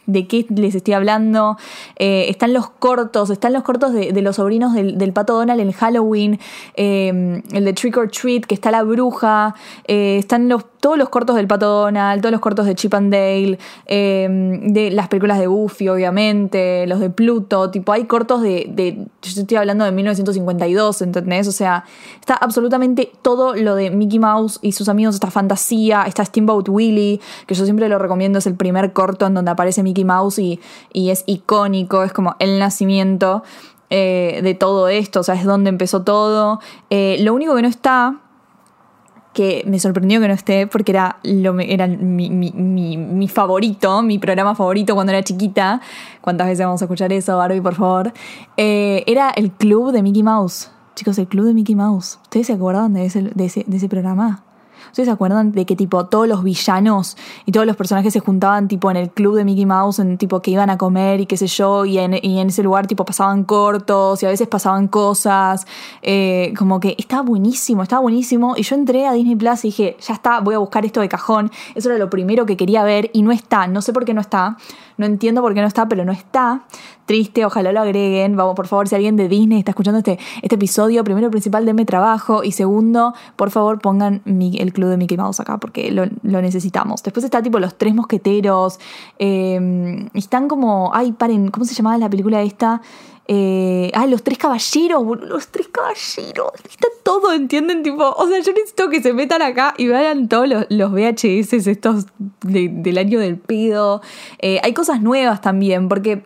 de 0.06 0.28
qué 0.28 0.46
les 0.50 0.76
estoy 0.76 0.94
hablando. 0.94 1.58
Eh, 1.98 2.26
están 2.30 2.54
los 2.54 2.70
cortos, 2.70 3.30
están 3.30 3.54
los 3.54 3.64
cortos 3.64 3.94
de, 3.94 4.22
los 4.22 4.36
sobrinos 4.36 4.74
del, 4.74 4.98
del, 4.98 5.14
Pato 5.14 5.34
Donald 5.34 5.60
en 5.60 5.72
Halloween, 5.72 6.40
eh, 6.76 7.42
el 7.52 7.66
de 7.66 7.74
Trick 7.74 7.98
or 7.98 8.10
Treat, 8.10 8.46
que 8.46 8.56
está 8.56 8.72
la 8.72 8.84
bruja, 8.84 9.56
eh, 9.88 10.18
están 10.18 10.50
los, 10.50 10.66
todos 10.80 10.98
los 10.98 11.10
cortos 11.10 11.36
del 11.36 11.48
Pato 11.48 11.68
Donald, 11.68 12.22
todos 12.22 12.32
los 12.32 12.42
cortos 12.42 12.66
de 12.66 12.76
Chip 12.76 12.94
and 12.94 13.12
Dale, 13.12 13.58
de 13.88 14.90
las 14.92 15.08
películas 15.08 15.40
de 15.40 15.48
Goofy, 15.48 15.90
obviamente, 15.90 16.86
los 16.88 17.00
de 17.00 17.10
Pluto, 17.10 17.70
tipo, 17.70 17.92
hay 17.92 18.06
cortos 18.06 18.42
de, 18.42 18.68
de, 18.70 19.08
yo 19.22 19.42
estoy 19.42 19.58
hablando 19.58 19.86
de 19.86 19.92
1952, 19.92 21.02
¿entendés? 21.02 21.48
O 21.48 21.52
sea, 21.52 21.86
está 22.20 22.36
absolutamente 22.36 23.12
todo 23.22 23.56
lo 23.56 23.76
de 23.76 23.90
Mickey 23.92 24.20
Mouse 24.20 24.60
y 24.62 24.74
sus 24.74 24.90
amigos, 24.90 25.16
esta 25.16 25.32
fantasía, 25.32 26.04
esta 26.04 26.24
Steamboat 26.44 26.70
Willie, 26.70 27.20
que 27.48 27.56
yo 27.56 27.66
siempre 27.66 27.90
lo 27.90 28.00
recomiendo, 28.00 28.40
es 28.40 28.48
el 28.48 28.56
primer 28.56 28.94
corto 28.94 29.26
en 29.26 29.34
donde 29.34 29.52
aparece 29.52 29.84
Mickey 29.84 30.06
Mouse 30.06 30.40
y, 30.40 30.60
es 30.94 31.24
icónico, 31.26 32.04
es 32.04 32.14
como 32.14 32.36
el 32.40 32.60
nacimiento 32.60 33.44
eh, 33.90 34.42
de 34.44 34.54
todo 34.54 34.88
esto, 34.88 35.22
o 35.22 35.24
sea, 35.24 35.36
es 35.36 35.46
donde 35.46 35.70
empezó 35.70 36.04
todo. 36.04 36.60
Eh, 36.90 37.18
lo 37.22 37.34
único 37.34 37.56
que 37.56 37.62
no 37.62 37.68
está, 37.68 38.20
que 39.34 39.64
me 39.66 39.80
sorprendió 39.80 40.20
que 40.22 40.28
no 40.28 40.34
esté, 40.34 40.68
porque 40.68 40.92
era, 40.92 41.18
era 41.24 41.88
mi, 41.88 43.28
favorito, 43.28 44.02
mi 44.04 44.20
programa 44.20 44.56
favorito 44.56 44.94
cuando 44.96 45.12
era 45.12 45.24
chiquita. 45.24 45.82
¿Cuántas 46.22 46.48
veces 46.48 46.66
vamos 46.66 46.82
a 46.82 46.86
escuchar 46.86 47.12
eso, 47.14 47.38
Barbie, 47.38 47.62
por 47.62 47.76
favor? 47.76 48.14
Eh, 48.58 49.04
era 49.08 49.32
el 49.32 49.52
club 49.52 49.92
de 49.92 50.04
Mickey 50.04 50.24
Mouse. 50.24 50.70
Chicos, 50.96 51.18
el 51.18 51.28
club 51.28 51.46
de 51.46 51.56
Mickey 51.56 51.76
Mouse. 51.76 52.20
¿Ustedes 52.22 52.48
se 52.48 52.54
acuerdan 52.54 52.94
de 52.94 53.06
ese, 53.06 53.24
de 53.24 53.46
ese 53.78 53.90
programa? 53.90 54.43
¿Ustedes 54.94 55.08
se 55.08 55.12
acuerdan 55.12 55.54
de 55.54 55.66
que 55.66 55.76
tipo 55.76 56.06
todos 56.06 56.28
los 56.28 56.44
villanos 56.44 57.18
y 57.48 57.52
todos 57.52 57.66
los 57.66 57.76
personajes 57.76 58.14
se 58.14 58.20
juntaban 58.20 58.68
tipo 58.68 58.92
en 58.92 58.98
el 58.98 59.10
club 59.10 59.36
de 59.36 59.44
Mickey 59.44 59.66
Mouse, 59.66 59.98
en 59.98 60.20
tipo 60.20 60.40
que 60.40 60.52
iban 60.52 60.70
a 60.70 60.78
comer 60.78 61.20
y 61.20 61.26
qué 61.26 61.36
sé 61.36 61.48
yo, 61.48 61.84
y 61.84 61.98
en, 61.98 62.14
y 62.22 62.40
en 62.40 62.50
ese 62.50 62.62
lugar 62.62 62.86
tipo 62.86 63.04
pasaban 63.04 63.44
cortos 63.44 64.22
y 64.22 64.28
a 64.28 64.30
veces 64.30 64.48
pasaban 64.48 64.88
cosas, 64.88 65.66
eh, 66.04 66.54
como 66.60 66.80
que 66.80 66.96
estaba 67.00 67.24
buenísimo, 67.24 67.82
estaba 67.82 68.04
buenísimo, 68.04 68.54
y 68.56 68.62
yo 68.62 68.76
entré 68.76 69.08
a 69.08 69.14
Disney 69.14 69.36
Plus 69.36 69.66
y 69.66 69.70
dije, 69.70 69.98
ya 70.00 70.14
está, 70.14 70.42
voy 70.42 70.54
a 70.54 70.60
buscar 70.60 70.86
esto 70.86 71.02
de 71.02 71.10
cajón, 71.10 71.50
eso 71.74 71.90
era 71.90 71.98
lo 71.98 72.12
primero 72.12 72.46
que 72.46 72.56
quería 72.56 72.84
ver 72.84 73.10
y 73.14 73.24
no 73.24 73.32
está, 73.32 73.66
no 73.66 73.82
sé 73.82 73.94
por 73.94 74.06
qué 74.06 74.14
no 74.14 74.22
está, 74.22 74.58
no 74.98 75.06
entiendo 75.06 75.42
por 75.42 75.54
qué 75.54 75.62
no 75.62 75.68
está, 75.68 75.88
pero 75.88 76.06
no 76.06 76.12
está, 76.12 76.64
triste, 77.06 77.46
ojalá 77.46 77.72
lo 77.72 77.82
agreguen, 77.82 78.36
vamos, 78.36 78.56
por 78.56 78.68
favor, 78.68 78.88
si 78.88 78.96
alguien 78.96 79.16
de 79.16 79.28
Disney 79.28 79.60
está 79.60 79.72
escuchando 79.72 79.98
este, 79.98 80.20
este 80.42 80.56
episodio, 80.56 81.04
primero 81.04 81.30
principal, 81.30 81.66
denme 81.66 81.86
trabajo, 81.86 82.44
y 82.44 82.52
segundo, 82.52 83.14
por 83.36 83.52
favor, 83.52 83.80
pongan 83.80 84.22
el 84.26 84.74
club 84.74 84.90
de 84.90 84.98
Mickey 84.98 85.18
Mouse 85.18 85.40
acá, 85.40 85.58
porque 85.58 85.92
lo, 85.92 86.06
lo, 86.24 86.42
necesitamos. 86.42 87.04
Después 87.04 87.24
está 87.24 87.42
tipo 87.42 87.60
Los 87.60 87.78
Tres 87.78 87.94
Mosqueteros, 87.94 88.80
eh, 89.20 90.08
están 90.14 90.48
como, 90.48 90.92
ay, 90.94 91.12
paren, 91.12 91.50
¿cómo 91.52 91.66
se 91.66 91.76
llamaba 91.76 91.98
la 91.98 92.10
película 92.10 92.42
esta? 92.42 92.82
Ay, 93.28 94.10
los 94.10 94.22
tres 94.24 94.38
caballeros, 94.38 95.04
los 95.22 95.48
tres 95.48 95.70
caballeros, 95.70 96.52
está 96.70 96.88
todo, 97.04 97.32
¿entienden? 97.34 97.84
Tipo, 97.84 98.10
o 98.10 98.28
sea, 98.28 98.40
yo 98.40 98.52
necesito 98.52 98.90
que 98.90 99.02
se 99.02 99.14
metan 99.14 99.42
acá 99.42 99.74
y 99.78 99.88
vean 99.88 100.28
todos 100.28 100.48
los, 100.48 100.66
los 100.70 100.92
VHS 100.92 101.68
estos 101.68 102.08
de, 102.42 102.70
del 102.70 102.98
año 102.98 103.20
del 103.20 103.38
pedo. 103.38 104.02
Eh, 104.40 104.60
hay 104.64 104.74
cosas 104.74 105.02
nuevas 105.02 105.42
también, 105.42 105.88
porque 105.88 106.24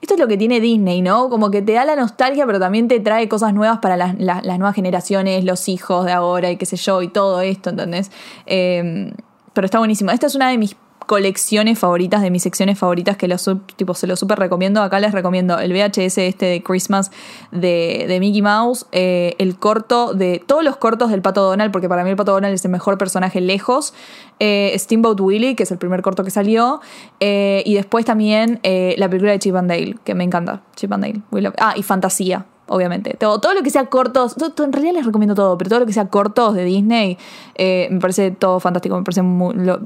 esto 0.00 0.14
es 0.14 0.20
lo 0.20 0.28
que 0.28 0.36
tiene 0.36 0.60
Disney, 0.60 1.02
¿no? 1.02 1.28
Como 1.28 1.50
que 1.50 1.60
te 1.60 1.72
da 1.72 1.84
la 1.84 1.96
nostalgia, 1.96 2.46
pero 2.46 2.58
también 2.58 2.88
te 2.88 3.00
trae 3.00 3.28
cosas 3.28 3.52
nuevas 3.52 3.78
para 3.80 3.96
las, 3.96 4.18
las, 4.18 4.44
las 4.44 4.58
nuevas 4.58 4.74
generaciones, 4.74 5.44
los 5.44 5.68
hijos 5.68 6.06
de 6.06 6.12
ahora 6.12 6.50
y 6.50 6.56
qué 6.56 6.66
sé 6.66 6.76
yo, 6.76 7.02
y 7.02 7.08
todo 7.08 7.40
esto, 7.40 7.70
¿entendés? 7.70 8.10
Eh, 8.46 9.12
pero 9.52 9.64
está 9.64 9.78
buenísimo. 9.78 10.12
Esta 10.12 10.28
es 10.28 10.34
una 10.34 10.48
de 10.50 10.56
mis 10.56 10.76
colecciones 11.08 11.78
favoritas, 11.78 12.20
de 12.20 12.30
mis 12.30 12.42
secciones 12.42 12.78
favoritas 12.78 13.16
que 13.16 13.28
los, 13.28 13.50
tipo, 13.76 13.94
se 13.94 14.06
los 14.06 14.20
súper 14.20 14.38
recomiendo. 14.38 14.82
Acá 14.82 15.00
les 15.00 15.12
recomiendo 15.12 15.58
el 15.58 15.72
VHS 15.72 16.18
este 16.18 16.44
de 16.44 16.62
Christmas 16.62 17.10
de, 17.50 18.18
Mickey 18.20 18.42
Mouse, 18.42 18.84
eh, 18.92 19.34
el 19.38 19.58
corto 19.58 20.12
de 20.12 20.42
todos 20.46 20.62
los 20.62 20.76
cortos 20.76 21.10
del 21.10 21.22
Pato 21.22 21.40
Donald, 21.40 21.72
porque 21.72 21.88
para 21.88 22.04
mí 22.04 22.10
el 22.10 22.16
Pato 22.16 22.32
Donald 22.32 22.54
es 22.54 22.62
el 22.66 22.70
mejor 22.70 22.98
personaje 22.98 23.40
lejos. 23.40 23.94
Eh, 24.38 24.74
Steamboat 24.76 25.18
Willie, 25.18 25.56
que 25.56 25.62
es 25.62 25.70
el 25.70 25.78
primer 25.78 26.02
corto 26.02 26.24
que 26.24 26.30
salió. 26.30 26.82
eh, 27.20 27.62
y 27.64 27.74
después 27.74 28.04
también 28.04 28.60
la 28.62 29.08
película 29.08 29.32
de 29.32 29.38
Chip 29.38 29.56
and 29.56 29.70
Dale, 29.70 29.96
que 30.04 30.14
me 30.14 30.24
encanta. 30.24 30.62
Chip 30.76 30.92
and 30.92 31.22
Dale. 31.32 31.52
Ah, 31.56 31.72
y 31.74 31.82
Fantasía. 31.82 32.44
Obviamente. 32.68 33.16
Todo, 33.18 33.40
todo 33.40 33.54
lo 33.54 33.62
que 33.62 33.70
sea 33.70 33.86
cortos, 33.86 34.36
en 34.62 34.72
realidad 34.72 34.92
les 34.94 35.06
recomiendo 35.06 35.34
todo, 35.34 35.56
pero 35.56 35.70
todo 35.70 35.80
lo 35.80 35.86
que 35.86 35.92
sea 35.94 36.08
cortos 36.08 36.54
de 36.54 36.64
Disney 36.64 37.16
eh, 37.54 37.88
me 37.90 37.98
parece 37.98 38.30
todo 38.30 38.60
fantástico, 38.60 38.96
me 38.96 39.04
parecen 39.04 39.38
lo- 39.64 39.80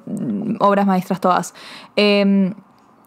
obras 0.60 0.86
maestras 0.86 1.20
todas. 1.20 1.54
Eh, 1.96 2.52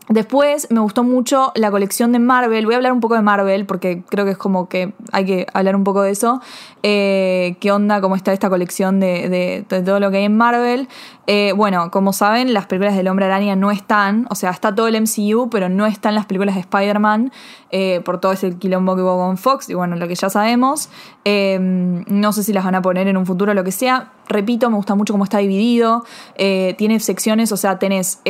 Después 0.08 0.68
me 0.70 0.82
gustó 0.82 1.04
mucho 1.04 1.52
la 1.56 1.72
colección 1.72 2.12
de 2.12 2.20
Marvel. 2.20 2.66
Voy 2.66 2.76
a 2.76 2.78
hablar 2.78 2.94
un 2.94 3.00
poco 3.00 3.16
de 3.16 3.24
Marvel 3.24 3.66
porque 3.66 4.04
creo 4.08 4.24
que 4.24 4.30
es 4.32 4.38
como 4.38 4.70
que 4.70 4.94
hay 5.12 5.26
que 5.26 5.48
hablar 5.52 5.76
un 5.76 5.84
poco 5.84 6.04
de 6.04 6.12
eso. 6.12 6.42
Eh, 6.84 7.56
¿Qué 7.60 7.72
onda? 7.72 8.02
¿Cómo 8.02 8.16
está 8.16 8.32
esta 8.32 8.48
colección 8.52 9.00
de, 9.00 9.30
de- 9.30 9.66
de 9.68 9.82
todo 9.82 10.00
lo 10.00 10.12
que 10.12 10.18
hay 10.18 10.26
en 10.26 10.38
Marvel? 10.38 10.88
Eh, 11.28 11.54
bueno, 11.56 11.90
como 11.92 12.14
saben, 12.14 12.54
las 12.54 12.68
películas 12.68 12.96
del 12.96 13.08
Hombre 13.08 13.26
Araña 13.26 13.56
no 13.56 13.72
están. 13.72 14.28
O 14.30 14.36
sea, 14.36 14.52
está 14.52 14.74
todo 14.74 14.88
el 14.88 15.02
MCU, 15.02 15.50
pero 15.50 15.70
no 15.70 15.86
están 15.86 16.16
las 16.16 16.26
películas 16.26 16.56
de 16.56 16.62
Spider-Man 16.62 17.32
eh, 17.72 18.02
por 18.06 18.20
todo 18.20 18.32
ese 18.32 18.58
quilombo 18.58 18.96
que 18.96 19.02
hubo 19.02 19.18
con 19.18 19.38
Fox. 19.38 19.70
Y 19.70 19.74
bueno, 19.74 19.96
lo 19.96 20.08
que 20.08 20.16
ya 20.16 20.30
sabemos. 20.30 20.90
Eh, 21.24 21.58
no 21.60 22.32
sé 22.34 22.44
si 22.44 22.54
las 22.54 22.64
van 22.64 22.76
a 22.76 22.82
poner 22.82 23.08
en 23.08 23.18
un 23.18 23.26
futuro 23.26 23.54
lo 23.54 23.64
que 23.64 23.72
sea. 23.72 24.12
Repito, 24.28 24.70
me 24.70 24.76
gusta 24.76 24.96
mucho 24.96 25.14
cómo 25.14 25.24
está 25.24 25.40
dividido. 25.40 26.06
Eh, 26.36 26.76
tiene 26.78 27.00
secciones, 27.00 27.52
o 27.52 27.58
sea, 27.58 27.80
tenés 27.80 28.22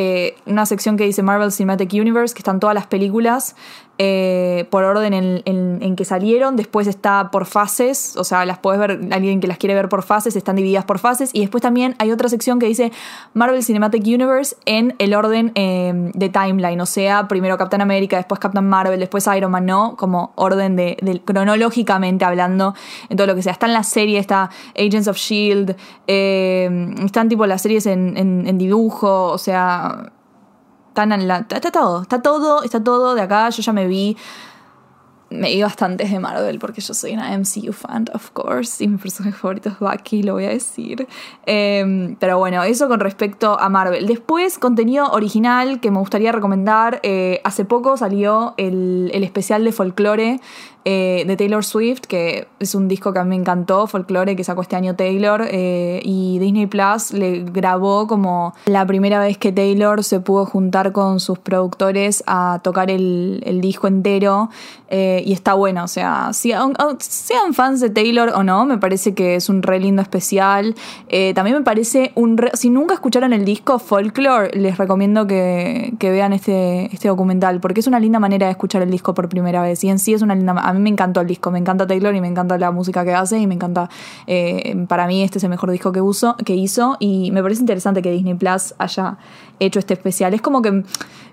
una 0.45 0.65
sección 0.65 0.97
que 0.97 1.05
dice 1.05 1.23
Marvel 1.23 1.51
Cinematic 1.51 1.93
Universe, 1.93 2.33
que 2.33 2.39
están 2.39 2.59
todas 2.59 2.73
las 2.73 2.87
películas 2.87 3.55
eh, 3.97 4.67
por 4.69 4.83
orden 4.83 5.13
en, 5.13 5.95
que 5.95 6.05
salieron. 6.05 6.55
Después 6.55 6.87
está 6.87 7.31
por 7.31 7.45
fases, 7.45 8.17
o 8.17 8.23
sea, 8.23 8.45
las 8.45 8.59
puedes 8.59 8.79
ver, 8.79 8.99
alguien 9.11 9.39
que 9.39 9.47
las 9.47 9.57
quiere 9.57 9.73
ver 9.73 9.87
por 9.87 10.03
fases, 10.03 10.35
están 10.35 10.57
divididas 10.57 10.85
por 10.85 10.99
fases. 10.99 11.29
Y 11.33 11.41
después 11.41 11.61
también 11.61 11.95
hay 11.99 12.11
otra 12.11 12.27
sección 12.27 12.59
que 12.59 12.65
dice 12.65 12.91
Marvel 13.33 13.63
Cinematic 13.63 14.03
Universe 14.05 14.55
en 14.65 14.95
el 14.99 15.13
orden 15.13 15.51
eh, 15.55 16.11
de 16.13 16.29
timeline, 16.29 16.81
o 16.81 16.85
sea, 16.85 17.27
primero 17.27 17.57
Captain 17.57 17.81
America, 17.81 18.17
después 18.17 18.39
Captain 18.39 18.67
Marvel, 18.67 18.99
después 18.99 19.27
Iron 19.35 19.51
Man, 19.51 19.65
¿no? 19.65 19.95
Como 19.95 20.33
orden 20.35 20.75
de, 20.75 21.21
cronológicamente 21.23 22.25
hablando, 22.25 22.75
en 23.09 23.17
todo 23.17 23.27
lo 23.27 23.35
que 23.35 23.43
sea. 23.43 23.53
Está 23.53 23.67
en 23.67 23.73
la 23.73 23.83
serie, 23.83 24.19
está 24.19 24.49
Agents 24.77 25.07
of 25.07 25.17
Shield, 25.17 25.75
eh, 26.07 26.95
están 27.05 27.29
tipo 27.29 27.45
las 27.45 27.61
series 27.61 27.85
en 27.85 28.57
dibujo, 28.57 29.31
o 29.31 29.37
sea, 29.37 30.11
está, 31.03 31.71
todo, 31.71 32.01
está 32.01 32.21
todo, 32.21 32.63
está 32.63 32.83
todo 32.83 33.15
de 33.15 33.21
acá. 33.21 33.49
Yo 33.49 33.61
ya 33.61 33.73
me 33.73 33.87
vi, 33.87 34.15
me 35.29 35.49
vi 35.49 35.61
bastantes 35.61 36.11
de 36.11 36.19
Marvel 36.19 36.59
porque 36.59 36.81
yo 36.81 36.93
soy 36.93 37.13
una 37.13 37.37
MCU 37.37 37.73
fan, 37.73 38.05
of 38.13 38.31
course, 38.31 38.83
y 38.83 38.87
mi 38.87 38.97
personaje 38.97 39.37
favorito 39.37 39.69
es 39.69 39.79
Bucky, 39.79 40.23
lo 40.23 40.33
voy 40.33 40.45
a 40.45 40.49
decir. 40.49 41.07
Eh, 41.45 42.15
pero 42.19 42.37
bueno, 42.37 42.63
eso 42.63 42.87
con 42.87 42.99
respecto 42.99 43.59
a 43.59 43.69
Marvel. 43.69 44.07
Después, 44.07 44.57
contenido 44.57 45.11
original 45.11 45.79
que 45.79 45.91
me 45.91 45.99
gustaría 45.99 46.31
recomendar. 46.31 46.99
eh, 47.03 47.41
hace 47.43 47.65
poco 47.65 47.97
salió 47.97 48.53
el, 48.57 49.11
el 49.13 49.23
especial 49.23 49.63
de 49.63 49.71
folclore 49.71 50.39
eh, 50.85 51.23
de 51.27 51.35
Taylor 51.35 51.65
Swift, 51.65 52.01
que 52.01 52.47
es 52.59 52.75
un 52.75 52.87
disco 52.87 53.11
que 53.11 53.19
a 53.19 53.23
mí 53.23 53.29
me 53.31 53.35
encantó, 53.35 53.87
folclore, 53.87 54.35
que 54.35 54.43
sacó 54.43 54.61
este 54.61 54.75
año 54.75 54.95
Taylor, 54.95 55.45
eh, 55.49 55.99
y 56.03 56.39
Disney 56.39 56.67
Plus 56.67 57.11
le 57.11 57.43
grabó 57.43 58.07
como 58.07 58.53
la 58.67 58.85
primera 58.85 59.19
vez 59.19 59.37
que 59.37 59.51
Taylor 59.51 60.03
se 60.03 60.19
pudo 60.19 60.45
juntar 60.45 60.91
con 60.91 61.19
sus 61.19 61.39
productores 61.39 62.23
a 62.27 62.59
tocar 62.63 62.89
el, 62.91 63.41
el 63.45 63.61
disco 63.61 63.87
entero, 63.87 64.49
eh, 64.89 65.23
y 65.25 65.33
está 65.33 65.55
bueno, 65.55 65.83
o 65.83 65.87
sea, 65.87 66.29
sean 66.31 67.53
fans 67.53 67.81
de 67.81 67.89
Taylor 67.89 68.29
o 68.35 68.43
no, 68.43 68.65
me 68.65 68.77
parece 68.77 69.15
que 69.15 69.35
es 69.35 69.49
un 69.49 69.63
re 69.63 69.79
lindo 69.79 70.01
especial. 70.03 70.75
También 71.33 71.57
me 71.57 71.63
parece 71.63 72.11
un 72.13 72.37
re- 72.37 72.51
si 72.53 72.69
nunca 72.69 72.93
escucharon 72.93 73.33
el 73.33 73.45
disco 73.45 73.79
Folklore, 73.79 74.51
les 74.53 74.77
recomiendo 74.77 75.25
que, 75.25 75.93
que 75.97 76.11
vean 76.11 76.33
este, 76.33 76.93
este 76.93 77.07
documental, 77.07 77.59
porque 77.59 77.79
es 77.79 77.87
una 77.87 77.99
linda 77.99 78.19
manera 78.19 78.45
de 78.45 78.51
escuchar 78.51 78.83
el 78.83 78.91
disco 78.91 79.15
por 79.15 79.27
primera 79.27 79.63
vez. 79.63 79.83
Y 79.83 79.89
en 79.89 79.97
sí 79.97 80.13
es 80.13 80.21
una 80.21 80.35
linda. 80.35 80.53
Mí 80.75 80.81
me 80.81 80.89
encantó 80.89 81.21
el 81.21 81.27
disco, 81.27 81.51
me 81.51 81.59
encanta 81.59 81.87
Taylor 81.87 82.13
y 82.15 82.21
me 82.21 82.27
encanta 82.27 82.57
la 82.57 82.71
música 82.71 83.03
que 83.03 83.13
hace 83.13 83.39
y 83.39 83.47
me 83.47 83.55
encanta. 83.55 83.89
eh, 84.27 84.85
para 84.87 85.07
mí, 85.07 85.23
este 85.23 85.39
es 85.39 85.43
el 85.43 85.49
mejor 85.49 85.71
disco 85.71 85.91
que, 85.91 86.01
uso, 86.01 86.35
que 86.45 86.55
hizo 86.55 86.97
y 86.99 87.31
me 87.31 87.41
parece 87.41 87.61
interesante 87.61 88.01
que 88.01 88.11
Disney 88.11 88.35
Plus 88.35 88.75
haya 88.77 89.17
hecho 89.59 89.79
este 89.79 89.93
especial. 89.93 90.33
Es 90.33 90.41
como 90.41 90.61
que 90.61 90.83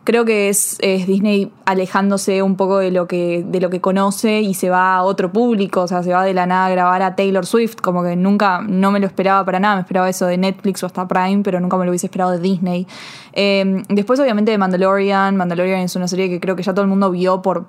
creo 0.05 0.25
que 0.25 0.49
es, 0.49 0.79
es 0.81 1.07
Disney 1.07 1.53
alejándose 1.65 2.43
un 2.43 2.57
poco 2.57 2.79
de 2.79 2.91
lo 2.91 3.07
que 3.07 3.45
de 3.47 3.61
lo 3.61 3.71
que 3.71 3.81
conoce 3.81 4.41
y 4.41 4.55
se 4.55 4.71
va 4.71 4.97
a 4.97 5.03
otro 5.03 5.33
público, 5.33 5.83
o 5.83 5.89
sea, 5.89 6.03
se 6.03 6.13
va 6.13 6.25
de 6.25 6.35
la 6.35 6.47
nada 6.47 6.67
a 6.67 6.71
grabar 6.71 7.03
a 7.03 7.15
Taylor 7.15 7.47
Swift, 7.47 7.77
como 7.77 8.03
que 8.03 8.17
nunca, 8.17 8.61
no 8.63 8.91
me 8.91 9.01
lo 9.01 9.07
esperaba 9.07 9.45
para 9.45 9.61
nada, 9.61 9.77
me 9.77 9.83
esperaba 9.83 10.09
eso 10.09 10.27
de 10.27 10.39
Netflix 10.39 10.83
o 10.83 10.87
hasta 10.87 11.07
Prime, 11.07 11.43
pero 11.43 11.61
nunca 11.61 11.77
me 11.77 11.85
lo 11.85 11.91
hubiese 11.91 12.07
esperado 12.07 12.33
de 12.33 12.41
Disney. 12.41 12.87
Eh, 13.33 13.83
después, 13.89 14.19
obviamente, 14.21 14.51
de 14.51 14.59
Mandalorian, 14.59 15.37
Mandalorian 15.37 15.81
es 15.81 15.97
una 15.97 16.09
serie 16.09 16.29
que 16.29 16.41
creo 16.41 16.57
que 16.57 16.63
ya 16.63 16.73
todo 16.73 16.83
el 16.83 16.89
mundo 16.89 17.11
vio 17.11 17.43
por 17.43 17.67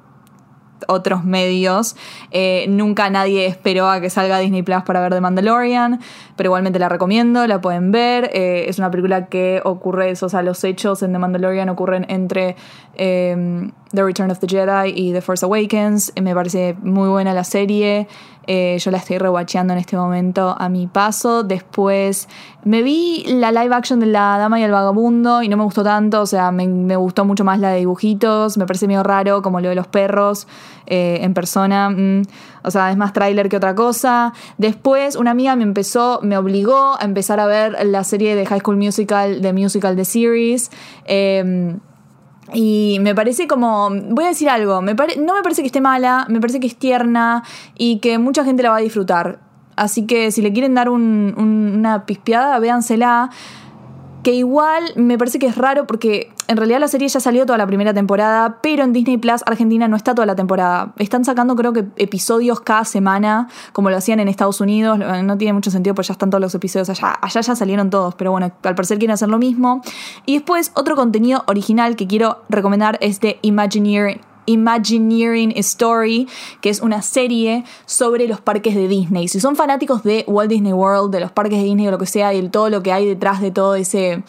otros 0.87 1.23
medios. 1.23 1.95
Eh, 2.31 2.65
nunca 2.69 3.09
nadie 3.09 3.45
esperó 3.45 3.89
a 3.89 4.01
que 4.01 4.09
salga 4.09 4.39
Disney 4.39 4.63
Plus 4.63 4.83
para 4.83 5.01
ver 5.01 5.13
The 5.13 5.21
Mandalorian, 5.21 5.99
pero 6.35 6.47
igualmente 6.47 6.79
la 6.79 6.89
recomiendo, 6.89 7.45
la 7.47 7.61
pueden 7.61 7.91
ver. 7.91 8.29
Eh, 8.33 8.65
es 8.67 8.79
una 8.79 8.91
película 8.91 9.27
que 9.27 9.61
ocurre, 9.63 10.13
o 10.13 10.29
sea, 10.29 10.41
los 10.41 10.63
hechos 10.63 11.03
en 11.03 11.13
The 11.13 11.19
Mandalorian 11.19 11.69
ocurren 11.69 12.05
entre 12.09 12.55
eh, 12.95 13.69
The 13.91 14.03
Return 14.03 14.31
of 14.31 14.39
the 14.39 14.47
Jedi 14.47 14.93
y 14.95 15.13
The 15.13 15.21
Force 15.21 15.45
Awakens. 15.45 16.13
Me 16.21 16.33
parece 16.33 16.75
muy 16.81 17.09
buena 17.09 17.33
la 17.33 17.43
serie. 17.43 18.07
Eh, 18.45 18.77
yo 18.79 18.91
la 18.91 18.97
estoy 18.97 19.17
rewatcheando 19.17 19.73
en 19.73 19.79
este 19.79 19.95
momento 19.95 20.55
a 20.57 20.69
mi 20.69 20.87
paso. 20.87 21.43
Después 21.43 22.27
me 22.63 22.81
vi 22.81 23.23
la 23.27 23.51
live 23.51 23.73
action 23.73 23.99
de 23.99 24.07
La 24.07 24.37
Dama 24.37 24.59
y 24.59 24.63
el 24.63 24.71
Vagabundo 24.71 25.41
y 25.41 25.49
no 25.49 25.57
me 25.57 25.63
gustó 25.63 25.83
tanto. 25.83 26.21
O 26.21 26.25
sea, 26.25 26.51
me, 26.51 26.67
me 26.67 26.95
gustó 26.95 27.25
mucho 27.25 27.43
más 27.43 27.59
la 27.59 27.69
de 27.69 27.79
dibujitos. 27.79 28.57
Me 28.57 28.65
parece 28.65 28.87
medio 28.87 29.03
raro, 29.03 29.41
como 29.41 29.61
lo 29.61 29.69
de 29.69 29.75
los 29.75 29.87
perros 29.87 30.47
eh, 30.87 31.19
en 31.21 31.33
persona. 31.33 31.89
Mm. 31.89 32.23
O 32.63 32.71
sea, 32.71 32.91
es 32.91 32.97
más 32.97 33.13
tráiler 33.13 33.49
que 33.49 33.57
otra 33.57 33.75
cosa. 33.75 34.33
Después, 34.57 35.15
una 35.15 35.31
amiga 35.31 35.55
me 35.55 35.63
empezó, 35.63 36.19
me 36.21 36.37
obligó 36.37 36.97
a 36.99 37.03
empezar 37.03 37.39
a 37.39 37.45
ver 37.45 37.77
la 37.85 38.03
serie 38.03 38.35
de 38.35 38.45
High 38.45 38.59
School 38.59 38.77
Musical, 38.77 39.41
de 39.41 39.53
Musical 39.53 39.95
The 39.95 40.05
Series. 40.05 40.71
Eh, 41.05 41.75
y 42.53 42.97
me 43.01 43.15
parece 43.15 43.47
como, 43.47 43.89
voy 44.09 44.25
a 44.25 44.29
decir 44.29 44.49
algo, 44.49 44.81
me 44.81 44.93
no 44.93 45.33
me 45.33 45.41
parece 45.43 45.61
que 45.61 45.67
esté 45.67 45.81
mala, 45.81 46.25
me 46.29 46.39
parece 46.41 46.59
que 46.59 46.67
es 46.67 46.75
tierna 46.75 47.43
y 47.77 47.99
que 47.99 48.17
mucha 48.17 48.43
gente 48.43 48.63
la 48.63 48.71
va 48.71 48.77
a 48.77 48.81
disfrutar. 48.81 49.39
Así 49.75 50.05
que 50.05 50.31
si 50.31 50.41
le 50.41 50.51
quieren 50.53 50.75
dar 50.75 50.89
un- 50.89 51.33
una 51.37 52.05
pispeada, 52.05 52.59
véansela. 52.59 53.29
Que 54.23 54.33
igual 54.33 54.93
me 54.95 55.17
parece 55.17 55.37
que 55.37 55.47
es 55.47 55.57
raro 55.57 55.85
porque 55.85 56.31
en 56.47 56.55
realidad 56.55 56.79
la 56.79 56.87
serie 56.87 57.09
ya 57.09 57.19
salió 57.19 57.45
toda 57.45 57.57
la 57.57 57.67
primera 57.67 57.93
temporada, 57.93 58.59
pero 58.61 58.83
en 58.83 58.93
Disney 58.93 59.17
Plus 59.17 59.41
Argentina 59.45 59.87
no 59.87 59.97
está 59.97 60.15
toda 60.15 60.25
la 60.25 60.35
temporada. 60.35 60.93
Están 60.97 61.25
sacando 61.25 61.55
creo 61.55 61.73
que 61.73 61.85
episodios 61.97 62.61
cada 62.61 62.85
semana, 62.85 63.49
como 63.73 63.89
lo 63.89 63.97
hacían 63.97 64.21
en 64.21 64.29
Estados 64.29 64.61
Unidos. 64.61 64.97
No 64.97 65.37
tiene 65.37 65.53
mucho 65.53 65.71
sentido 65.71 65.93
porque 65.93 66.07
ya 66.07 66.13
están 66.13 66.29
todos 66.29 66.41
los 66.41 66.55
episodios 66.55 66.89
allá. 66.89 67.19
Allá 67.21 67.41
ya 67.41 67.55
salieron 67.55 67.89
todos, 67.89 68.15
pero 68.15 68.31
bueno, 68.31 68.45
al 68.63 68.75
parecer 68.75 68.97
quieren 68.97 69.13
hacer 69.13 69.29
lo 69.29 69.39
mismo. 69.39 69.81
Y 70.25 70.35
después 70.35 70.71
otro 70.75 70.95
contenido 70.95 71.43
original 71.47 71.95
que 71.95 72.07
quiero 72.07 72.43
recomendar 72.49 72.97
es 73.01 73.19
de 73.19 73.39
Imagineering. 73.41 74.32
Imagineering 74.45 75.53
Story, 75.57 76.27
que 76.61 76.69
es 76.69 76.81
una 76.81 77.01
serie 77.01 77.63
sobre 77.85 78.27
los 78.27 78.41
parques 78.41 78.75
de 78.75 78.87
Disney. 78.87 79.27
Si 79.27 79.39
son 79.39 79.55
fanáticos 79.55 80.03
de 80.03 80.23
Walt 80.27 80.49
Disney 80.49 80.73
World, 80.73 81.11
de 81.11 81.19
los 81.19 81.31
parques 81.31 81.59
de 81.59 81.65
Disney 81.65 81.87
o 81.87 81.91
lo 81.91 81.97
que 81.97 82.05
sea, 82.05 82.33
y 82.33 82.41
de 82.41 82.49
todo 82.49 82.69
lo 82.69 82.83
que 82.83 82.91
hay 82.91 83.05
detrás 83.05 83.41
de 83.41 83.51
todo 83.51 83.75
ese 83.75 84.23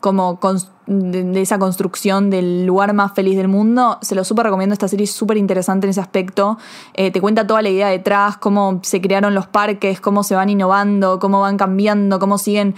como 0.00 0.40
de 0.86 1.40
esa 1.40 1.60
construcción 1.60 2.28
del 2.28 2.66
lugar 2.66 2.92
más 2.92 3.12
feliz 3.12 3.36
del 3.36 3.46
mundo, 3.46 3.98
se 4.02 4.16
lo 4.16 4.24
súper 4.24 4.46
recomiendo. 4.46 4.72
Esta 4.72 4.88
serie 4.88 5.04
es 5.04 5.12
súper 5.12 5.36
interesante 5.36 5.86
en 5.86 5.90
ese 5.90 6.00
aspecto. 6.00 6.58
Eh, 6.94 7.12
te 7.12 7.20
cuenta 7.20 7.46
toda 7.46 7.62
la 7.62 7.68
idea 7.68 7.88
detrás, 7.88 8.36
cómo 8.36 8.80
se 8.82 9.00
crearon 9.00 9.32
los 9.32 9.46
parques, 9.46 10.00
cómo 10.00 10.24
se 10.24 10.34
van 10.34 10.50
innovando, 10.50 11.20
cómo 11.20 11.40
van 11.40 11.56
cambiando, 11.56 12.18
cómo 12.18 12.36
siguen 12.36 12.74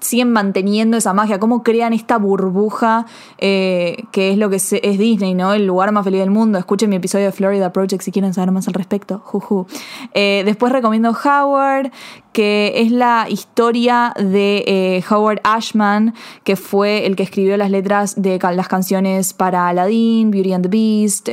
siguen 0.00 0.32
manteniendo 0.32 0.96
esa 0.96 1.12
magia, 1.12 1.38
cómo 1.38 1.62
crean 1.62 1.92
esta 1.92 2.18
burbuja 2.18 3.06
eh, 3.38 4.04
que 4.12 4.30
es 4.32 4.38
lo 4.38 4.50
que 4.50 4.56
es 4.56 4.98
Disney, 4.98 5.34
¿no? 5.34 5.52
El 5.52 5.66
lugar 5.66 5.92
más 5.92 6.04
feliz 6.04 6.20
del 6.20 6.30
mundo. 6.30 6.58
Escuchen 6.58 6.90
mi 6.90 6.96
episodio 6.96 7.26
de 7.26 7.32
Florida 7.32 7.72
Project 7.72 8.02
si 8.02 8.12
quieren 8.12 8.34
saber 8.34 8.52
más 8.52 8.68
al 8.68 8.74
respecto. 8.74 9.20
Juju. 9.24 9.66
Eh, 10.14 10.42
después 10.44 10.72
recomiendo 10.72 11.10
Howard, 11.10 11.90
que 12.32 12.72
es 12.76 12.92
la 12.92 13.26
historia 13.28 14.14
de 14.16 14.64
eh, 14.66 15.04
Howard 15.10 15.40
Ashman, 15.42 16.14
que 16.44 16.56
fue 16.56 17.06
el 17.06 17.16
que 17.16 17.24
escribió 17.24 17.56
las 17.56 17.70
letras 17.70 18.20
de 18.20 18.38
las 18.38 18.68
canciones 18.68 19.34
para 19.34 19.68
Aladdin, 19.68 20.30
Beauty 20.30 20.52
and 20.52 20.64
the 20.64 20.68
Beast, 20.68 21.28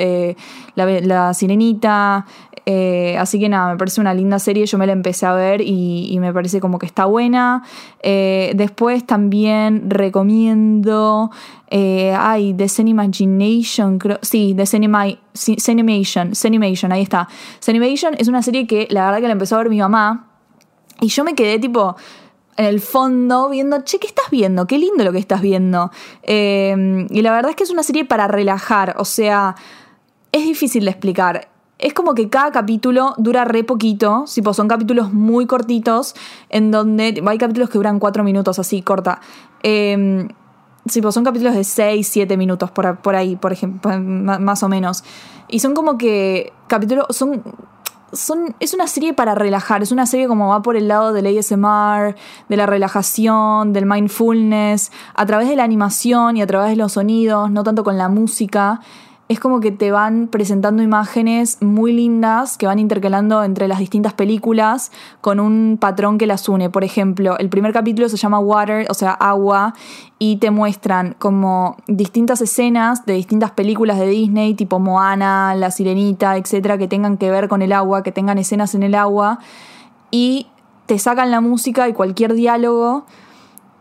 la, 0.76 0.86
la 1.02 1.34
Sirenita. 1.34 2.26
así 3.20 3.40
que 3.40 3.50
nada, 3.50 3.72
me 3.72 3.78
parece 3.78 4.02
una 4.02 4.14
linda 4.14 4.40
serie. 4.40 4.66
Yo 4.66 4.78
me 4.78 4.88
la 4.88 4.94
empecé 4.94 5.26
a 5.28 5.34
ver 5.34 5.62
y, 5.62 6.08
y 6.12 6.20
me 6.20 6.34
parece 6.34 6.60
como 6.60 6.80
que 6.80 6.88
está 6.88 7.06
buena. 7.06 7.64
Eh, 8.08 8.54
después 8.56 9.06
también 9.06 9.90
recomiendo. 9.90 11.32
Eh, 11.70 12.16
ay, 12.18 12.54
The 12.54 12.68
Imagination, 12.84 14.00
creo. 14.00 14.20
Sí, 14.22 14.54
The 14.56 14.66
Cinema, 14.66 15.06
Cinimation, 15.34 16.36
Cinimation, 16.36 16.92
ahí 16.92 17.02
está. 17.02 17.28
Cinimation 17.62 18.16
es 18.18 18.28
una 18.28 18.42
serie 18.42 18.68
que 18.68 18.88
la 18.90 19.06
verdad 19.06 19.20
que 19.20 19.28
la 19.28 19.34
empezó 19.34 19.56
a 19.56 19.60
ver 19.60 19.70
mi 19.70 19.80
mamá. 19.80 20.32
Y 21.02 21.08
yo 21.08 21.24
me 21.24 21.36
quedé 21.36 21.60
tipo 21.60 21.96
en 22.58 22.66
el 22.66 22.80
fondo 22.80 23.50
viendo, 23.50 23.82
che, 23.84 24.00
¿qué 24.00 24.08
estás 24.08 24.30
viendo? 24.32 24.66
Qué 24.66 24.78
lindo 24.78 25.04
lo 25.04 25.12
que 25.12 25.20
estás 25.20 25.42
viendo. 25.42 25.92
Eh, 26.24 27.06
y 27.10 27.22
la 27.22 27.32
verdad 27.32 27.52
es 27.52 27.56
que 27.56 27.64
es 27.64 27.72
una 27.72 27.84
serie 27.84 28.06
para 28.06 28.28
relajar, 28.28 28.96
o 28.98 29.06
sea, 29.06 29.56
es 30.32 30.44
difícil 30.44 30.86
de 30.86 30.92
explicar. 30.92 31.55
Es 31.86 31.94
como 31.94 32.15
que 32.15 32.30
cada 32.30 32.51
capítulo 32.51 33.13
dura 33.20 33.46
re 33.46 33.63
poquito, 33.63 34.25
tipo, 34.34 34.56
son 34.56 34.68
capítulos 34.68 35.13
muy 35.13 35.46
cortitos, 35.46 36.15
en 36.50 36.72
donde 36.72 37.22
hay 37.24 37.38
capítulos 37.38 37.70
que 37.70 37.77
duran 37.77 38.00
cuatro 38.00 38.24
minutos, 38.24 38.58
así, 38.58 38.82
corta. 38.82 39.22
Eh, 39.62 40.27
tipo, 40.92 41.12
son 41.12 41.24
capítulos 41.24 41.54
de 41.54 41.63
6, 41.63 42.08
7 42.08 42.38
minutos 42.38 42.72
por, 42.72 42.98
por 43.01 43.15
ahí, 43.15 43.36
por 43.36 43.54
ejemplo, 43.54 44.00
más 44.00 44.63
o 44.63 44.68
menos. 44.68 45.04
Y 45.48 45.60
son 45.60 45.75
como 45.75 45.96
que 46.00 46.54
capítulos, 46.65 47.06
son 47.12 47.44
son, 48.13 48.56
es 48.60 48.74
una 48.74 48.88
serie 48.88 49.13
para 49.13 49.36
relajar, 49.36 49.84
es 49.84 49.92
una 49.92 50.06
serie 50.06 50.27
como 50.27 50.50
va 50.50 50.62
por 50.62 50.75
el 50.75 50.88
lado 50.88 51.13
del 51.13 51.27
ASMR, 51.27 52.15
de 52.50 52.58
la 52.58 52.65
relajación, 52.65 53.74
del 53.74 53.86
mindfulness, 53.86 54.92
a 55.13 55.25
través 55.25 55.50
de 55.50 55.56
la 55.56 55.63
animación 55.63 56.38
y 56.38 56.42
a 56.42 56.48
través 56.48 56.70
de 56.70 56.77
los 56.77 56.94
sonidos, 56.94 57.51
no 57.51 57.63
tanto 57.63 57.84
con 57.84 57.98
la 57.98 58.10
música. 58.10 58.82
Es 59.27 59.39
como 59.39 59.60
que 59.60 59.72
te 59.72 59.89
van 59.89 60.27
presentando 60.27 60.84
imágenes 60.84 61.58
muy 61.60 61.94
lindas 61.94 62.60
que 62.60 62.67
van 62.67 62.77
intercalando 62.77 63.44
entre 63.44 63.67
las 63.67 63.79
distintas 63.79 64.13
películas 64.13 64.91
con 65.22 65.39
un 65.39 65.77
patrón 65.82 66.20
que 66.20 66.27
las 66.27 66.48
une. 66.48 66.70
Por 66.70 66.84
ejemplo, 66.84 67.36
el 67.39 67.50
primer 67.50 67.74
capítulo 67.74 68.08
se 68.08 68.17
llama 68.17 68.38
Water, 68.38 68.86
o 68.88 68.94
sea, 68.94 69.13
agua, 69.13 69.74
y 70.20 70.38
te 70.38 70.51
muestran 70.51 71.15
como 71.17 71.75
distintas 71.88 72.39
escenas 72.41 73.08
de 73.08 73.13
distintas 73.13 73.50
películas 73.50 73.98
de 73.98 74.08
Disney, 74.08 74.53
tipo 74.53 74.77
Moana, 74.77 75.55
La 75.55 75.72
Sirenita, 75.72 76.38
etcétera, 76.38 76.77
que 76.77 76.88
tengan 76.88 77.17
que 77.17 77.32
ver 77.32 77.48
con 77.48 77.63
el 77.63 77.74
agua, 77.74 78.03
que 78.03 78.12
tengan 78.12 78.38
escenas 78.38 78.75
en 78.75 78.84
el 78.84 78.94
agua, 78.94 79.39
y 80.12 80.46
te 80.86 81.00
sacan 81.00 81.32
la 81.32 81.41
música 81.41 81.89
y 81.89 81.94
cualquier 81.94 82.36
diálogo. 82.36 83.05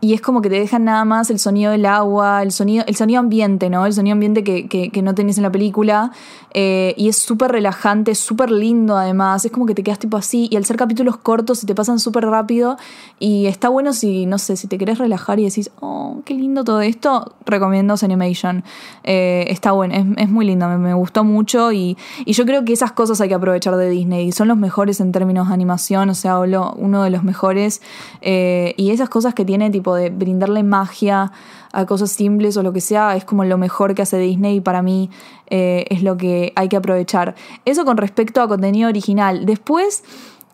Y 0.05 0.13
es 0.13 0.21
como 0.21 0.43
que 0.43 0.51
te 0.51 0.59
dejan 0.59 0.85
nada 0.85 1.03
más 1.03 1.31
el 1.31 1.39
sonido 1.39 1.71
del 1.71 1.83
agua, 1.87 2.43
el 2.43 2.51
sonido, 2.51 2.83
el 2.85 2.95
sonido 2.95 3.19
ambiente, 3.19 3.71
¿no? 3.71 3.87
El 3.87 3.93
sonido 3.93 4.13
ambiente 4.13 4.43
que, 4.43 4.67
que, 4.67 5.01
no 5.01 5.15
tenés 5.15 5.37
en 5.37 5.41
la 5.43 5.51
película. 5.51 6.11
Eh, 6.53 6.93
y 6.95 7.09
es 7.09 7.17
súper 7.17 7.51
relajante, 7.51 8.13
súper 8.13 8.51
lindo 8.51 8.97
además. 8.97 9.45
Es 9.45 9.51
como 9.51 9.65
que 9.65 9.73
te 9.73 9.81
quedas 9.81 9.97
tipo 9.97 10.15
así. 10.15 10.47
Y 10.51 10.57
al 10.57 10.65
ser 10.65 10.77
capítulos 10.77 11.17
cortos 11.17 11.57
se 11.57 11.65
te 11.65 11.73
pasan 11.73 11.97
súper 11.97 12.27
rápido. 12.27 12.77
Y 13.17 13.47
está 13.47 13.69
bueno 13.69 13.93
si, 13.93 14.27
no 14.27 14.37
sé, 14.37 14.57
si 14.57 14.67
te 14.67 14.77
querés 14.77 14.99
relajar 14.99 15.39
y 15.39 15.45
decís, 15.45 15.71
oh, 15.79 16.21
qué 16.23 16.35
lindo 16.35 16.63
todo 16.63 16.81
esto, 16.81 17.33
recomiendo 17.47 17.95
Animation. 17.99 18.63
Eh, 19.03 19.47
está 19.49 19.71
bueno, 19.71 19.95
es, 19.95 20.05
es, 20.17 20.29
muy 20.29 20.45
lindo, 20.45 20.67
me, 20.67 20.77
me 20.77 20.93
gustó 20.93 21.23
mucho. 21.23 21.71
Y, 21.71 21.97
y, 22.25 22.33
yo 22.33 22.45
creo 22.45 22.63
que 22.63 22.73
esas 22.73 22.91
cosas 22.91 23.21
hay 23.21 23.29
que 23.29 23.33
aprovechar 23.33 23.75
de 23.75 23.89
Disney. 23.89 24.31
Son 24.31 24.47
los 24.47 24.57
mejores 24.57 24.99
en 24.99 25.11
términos 25.11 25.47
de 25.47 25.55
animación, 25.55 26.11
o 26.11 26.13
sea, 26.13 26.37
uno 26.37 27.01
de 27.01 27.09
los 27.09 27.23
mejores. 27.23 27.81
Eh, 28.21 28.75
y 28.77 28.91
esas 28.91 29.09
cosas 29.09 29.33
que 29.33 29.45
tiene 29.45 29.71
tipo 29.71 29.94
de 29.95 30.09
brindarle 30.09 30.63
magia 30.63 31.31
a 31.73 31.85
cosas 31.85 32.11
simples 32.11 32.55
o 32.57 32.63
lo 32.63 32.71
que 32.73 32.81
sea, 32.81 33.15
es 33.15 33.25
como 33.25 33.43
lo 33.43 33.57
mejor 33.57 33.95
que 33.95 34.01
hace 34.01 34.17
Disney 34.17 34.57
y 34.57 34.61
para 34.61 34.81
mí 34.81 35.09
eh, 35.47 35.85
es 35.89 36.03
lo 36.03 36.17
que 36.17 36.53
hay 36.55 36.69
que 36.69 36.77
aprovechar. 36.77 37.35
Eso 37.65 37.85
con 37.85 37.97
respecto 37.97 38.41
a 38.41 38.47
contenido 38.47 38.89
original. 38.89 39.45
Después, 39.45 40.03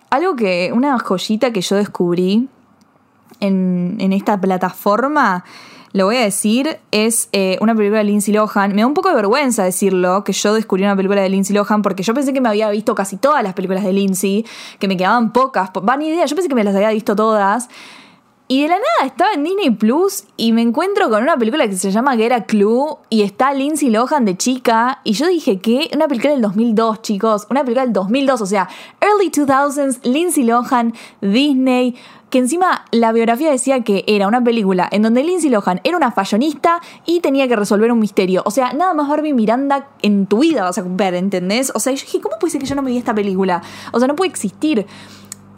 algo 0.09 0.35
que, 0.35 0.71
una 0.73 0.97
joyita 0.99 1.51
que 1.51 1.61
yo 1.61 1.75
descubrí 1.75 2.47
en, 3.39 3.97
en 3.99 4.13
esta 4.13 4.39
plataforma, 4.39 5.43
lo 5.93 6.05
voy 6.05 6.15
a 6.15 6.21
decir, 6.21 6.79
es 6.91 7.27
eh, 7.33 7.57
una 7.59 7.75
película 7.75 7.99
de 7.99 8.05
Lindsay 8.05 8.33
Lohan. 8.33 8.73
Me 8.73 8.81
da 8.81 8.87
un 8.87 8.93
poco 8.93 9.09
de 9.09 9.15
vergüenza 9.15 9.63
decirlo, 9.63 10.23
que 10.23 10.31
yo 10.31 10.53
descubrí 10.53 10.83
una 10.83 10.95
película 10.95 11.21
de 11.21 11.29
Lindsay 11.29 11.53
Lohan, 11.53 11.81
porque 11.81 12.01
yo 12.01 12.13
pensé 12.13 12.31
que 12.31 12.39
me 12.39 12.47
había 12.47 12.69
visto 12.69 12.95
casi 12.95 13.17
todas 13.17 13.43
las 13.43 13.53
películas 13.53 13.83
de 13.83 13.91
Lindsay, 13.91 14.45
que 14.79 14.87
me 14.87 14.95
quedaban 14.95 15.33
pocas. 15.33 15.69
Va, 15.69 15.97
ni 15.97 16.07
idea, 16.07 16.25
yo 16.25 16.35
pensé 16.35 16.47
que 16.47 16.55
me 16.55 16.63
las 16.63 16.75
había 16.75 16.91
visto 16.91 17.15
todas. 17.15 17.67
Y 18.51 18.63
de 18.63 18.67
la 18.67 18.75
nada 18.75 19.05
estaba 19.05 19.31
en 19.31 19.45
Disney 19.45 19.69
Plus 19.69 20.25
y 20.35 20.51
me 20.51 20.61
encuentro 20.61 21.09
con 21.09 21.23
una 21.23 21.37
película 21.37 21.69
que 21.69 21.77
se 21.77 21.89
llama 21.89 22.17
Get 22.17 22.33
a 22.33 22.43
Clue 22.43 22.97
y 23.09 23.21
está 23.21 23.53
Lindsay 23.53 23.89
Lohan 23.89 24.25
de 24.25 24.35
chica. 24.35 24.99
Y 25.05 25.13
yo 25.13 25.27
dije 25.27 25.61
que 25.61 25.89
una 25.95 26.09
película 26.09 26.33
del 26.33 26.41
2002, 26.41 27.01
chicos. 27.01 27.47
Una 27.49 27.61
película 27.61 27.85
del 27.85 27.93
2002, 27.93 28.41
o 28.41 28.45
sea, 28.45 28.67
early 28.99 29.31
2000s, 29.31 30.03
Lindsay 30.03 30.43
Lohan, 30.43 30.93
Disney. 31.21 31.95
Que 32.29 32.39
encima 32.39 32.83
la 32.91 33.13
biografía 33.13 33.51
decía 33.51 33.85
que 33.85 34.03
era 34.05 34.27
una 34.27 34.43
película 34.43 34.89
en 34.91 35.03
donde 35.03 35.23
Lindsay 35.23 35.49
Lohan 35.49 35.79
era 35.85 35.95
una 35.95 36.11
fashionista 36.11 36.81
y 37.05 37.21
tenía 37.21 37.47
que 37.47 37.55
resolver 37.55 37.89
un 37.89 37.99
misterio. 37.99 38.41
O 38.45 38.51
sea, 38.51 38.73
nada 38.73 38.93
más 38.93 39.07
Barbie 39.07 39.33
Miranda 39.33 39.87
en 40.01 40.25
tu 40.27 40.39
vida 40.39 40.63
vas 40.63 40.77
a 40.77 40.83
ver, 40.85 41.13
¿entendés? 41.13 41.71
O 41.73 41.79
sea, 41.79 41.93
yo 41.93 42.01
dije, 42.01 42.19
¿cómo 42.19 42.37
puede 42.37 42.51
ser 42.51 42.59
que 42.59 42.67
yo 42.67 42.75
no 42.75 42.81
me 42.81 42.91
vi 42.91 42.97
esta 42.97 43.15
película? 43.15 43.61
O 43.93 43.99
sea, 43.99 44.09
no 44.09 44.15
puede 44.17 44.29
existir. 44.29 44.85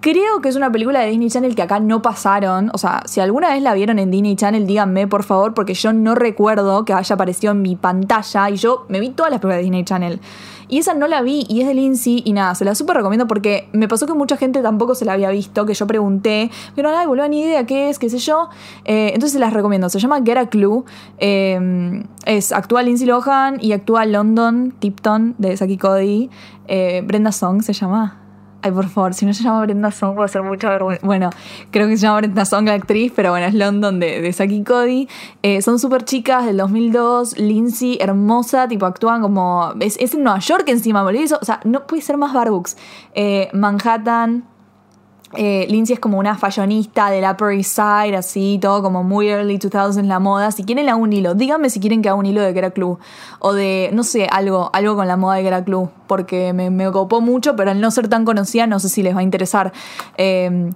Creo 0.03 0.41
que 0.41 0.49
es 0.49 0.57
una 0.57 0.69
película 0.69 0.99
de 0.99 1.11
Disney 1.11 1.29
Channel 1.29 1.55
que 1.55 1.61
acá 1.61 1.79
no 1.79 2.01
pasaron. 2.01 2.71
O 2.73 2.77
sea, 2.77 3.03
si 3.05 3.21
alguna 3.21 3.53
vez 3.53 3.61
la 3.61 3.73
vieron 3.73 3.99
en 3.99 4.11
Disney 4.11 4.35
Channel, 4.35 4.67
díganme 4.67 5.07
por 5.07 5.23
favor, 5.23 5.53
porque 5.53 5.75
yo 5.75 5.93
no 5.93 6.13
recuerdo 6.13 6.83
que 6.83 6.91
haya 6.91 7.13
aparecido 7.15 7.53
en 7.53 7.61
mi 7.61 7.77
pantalla. 7.77 8.49
Y 8.49 8.57
yo 8.57 8.85
me 8.89 8.99
vi 8.99 9.11
todas 9.11 9.31
las 9.31 9.39
películas 9.39 9.59
de 9.59 9.63
Disney 9.63 9.85
Channel. 9.85 10.19
Y 10.67 10.79
esa 10.79 10.93
no 10.93 11.07
la 11.07 11.21
vi 11.21 11.45
y 11.47 11.61
es 11.61 11.67
de 11.67 11.73
Lindsay. 11.73 12.21
Y 12.25 12.33
nada, 12.33 12.53
se 12.53 12.65
la 12.65 12.75
súper 12.75 12.97
recomiendo 12.97 13.27
porque 13.27 13.69
me 13.71 13.87
pasó 13.87 14.05
que 14.05 14.13
mucha 14.13 14.35
gente 14.35 14.61
tampoco 14.61 14.93
se 14.93 15.05
la 15.05 15.13
había 15.13 15.29
visto. 15.29 15.65
Que 15.65 15.73
yo 15.73 15.87
pregunté, 15.87 16.51
pero 16.75 16.91
nada, 16.91 17.07
boludo, 17.07 17.29
ni 17.29 17.39
idea 17.39 17.65
qué 17.65 17.89
es, 17.89 17.97
qué 17.97 18.09
sé 18.09 18.17
yo. 18.17 18.49
Eh, 18.83 19.11
entonces 19.13 19.31
se 19.31 19.39
las 19.39 19.53
recomiendo. 19.53 19.87
Se 19.87 19.99
llama 19.99 20.19
Get 20.21 20.49
Clue. 20.49 20.83
Eh, 21.17 22.03
es 22.25 22.51
actúa 22.51 22.83
Lindsay 22.83 23.07
Lohan 23.07 23.59
y 23.61 23.71
actúa 23.71 24.05
London 24.05 24.73
Tipton 24.77 25.35
de 25.37 25.55
Saki 25.55 25.77
Cody. 25.77 26.29
Eh, 26.67 27.03
Brenda 27.07 27.31
Song 27.31 27.61
se 27.61 27.71
llama. 27.71 28.22
Ay, 28.65 28.71
por 28.71 28.87
favor, 28.87 29.13
si 29.13 29.25
no 29.25 29.33
se 29.33 29.43
llama 29.43 29.59
Brenda 29.63 29.91
Song, 29.91 30.17
va 30.17 30.23
a 30.23 30.27
ser 30.29 30.41
mucha 30.41 30.69
vergüenza. 30.69 31.05
Bueno, 31.05 31.31
creo 31.69 31.89
que 31.89 31.97
se 31.97 32.03
llama 32.03 32.19
Brenda 32.19 32.45
Song 32.45 32.65
la 32.65 32.75
actriz, 32.75 33.11
pero 33.13 33.31
bueno, 33.31 33.45
es 33.45 33.53
London 33.53 33.99
de, 33.99 34.21
de 34.21 34.31
Saki 34.31 34.63
Cody. 34.63 35.09
Eh, 35.41 35.61
son 35.61 35.79
súper 35.79 36.05
chicas 36.05 36.45
del 36.45 36.55
2002. 36.55 37.37
Lindsay, 37.39 37.97
hermosa, 37.99 38.69
tipo 38.69 38.85
actúan 38.85 39.21
como. 39.21 39.73
Es, 39.81 39.97
en 39.99 40.23
Nueva 40.23 40.39
York 40.39 40.63
encima, 40.69 41.03
boludo. 41.03 41.39
O 41.41 41.43
sea, 41.43 41.59
no 41.65 41.85
puede 41.85 42.01
ser 42.01 42.15
más 42.15 42.31
Barbooks. 42.31 42.77
Eh, 43.13 43.49
Manhattan. 43.51 44.45
Eh, 45.35 45.65
Lindsay 45.69 45.95
es 45.95 45.99
como 45.99 46.19
una 46.19 46.37
fashionista 46.37 47.09
del 47.09 47.23
Upper 47.29 47.51
East 47.51 47.75
Side, 47.75 48.15
así, 48.15 48.59
todo 48.61 48.83
como 48.83 49.03
muy 49.03 49.29
early 49.29 49.57
2000s 49.57 50.03
la 50.03 50.19
moda. 50.19 50.51
Si 50.51 50.63
quieren 50.63 50.89
hago 50.89 51.01
un 51.01 51.13
hilo, 51.13 51.33
díganme 51.33 51.69
si 51.69 51.79
quieren 51.79 52.01
que 52.01 52.09
haga 52.09 52.17
un 52.17 52.25
hilo 52.25 52.41
de 52.41 52.53
Get 52.53 52.63
a 52.65 52.71
Clue. 52.71 52.97
O 53.39 53.53
de, 53.53 53.89
no 53.93 54.03
sé, 54.03 54.27
algo, 54.31 54.69
algo 54.73 54.95
con 54.95 55.07
la 55.07 55.17
moda 55.17 55.35
de 55.37 55.43
Get 55.43 55.53
a 55.53 55.63
Clue. 55.63 55.89
Porque 56.07 56.53
me, 56.53 56.69
me 56.69 56.91
copó 56.91 57.21
mucho, 57.21 57.55
pero 57.55 57.71
al 57.71 57.81
no 57.81 57.89
ser 57.91 58.07
tan 58.07 58.25
conocida, 58.25 58.67
no 58.67 58.79
sé 58.79 58.89
si 58.89 59.01
les 59.03 59.15
va 59.15 59.21
a 59.21 59.23
interesar. 59.23 59.73
Eh, 60.17 60.69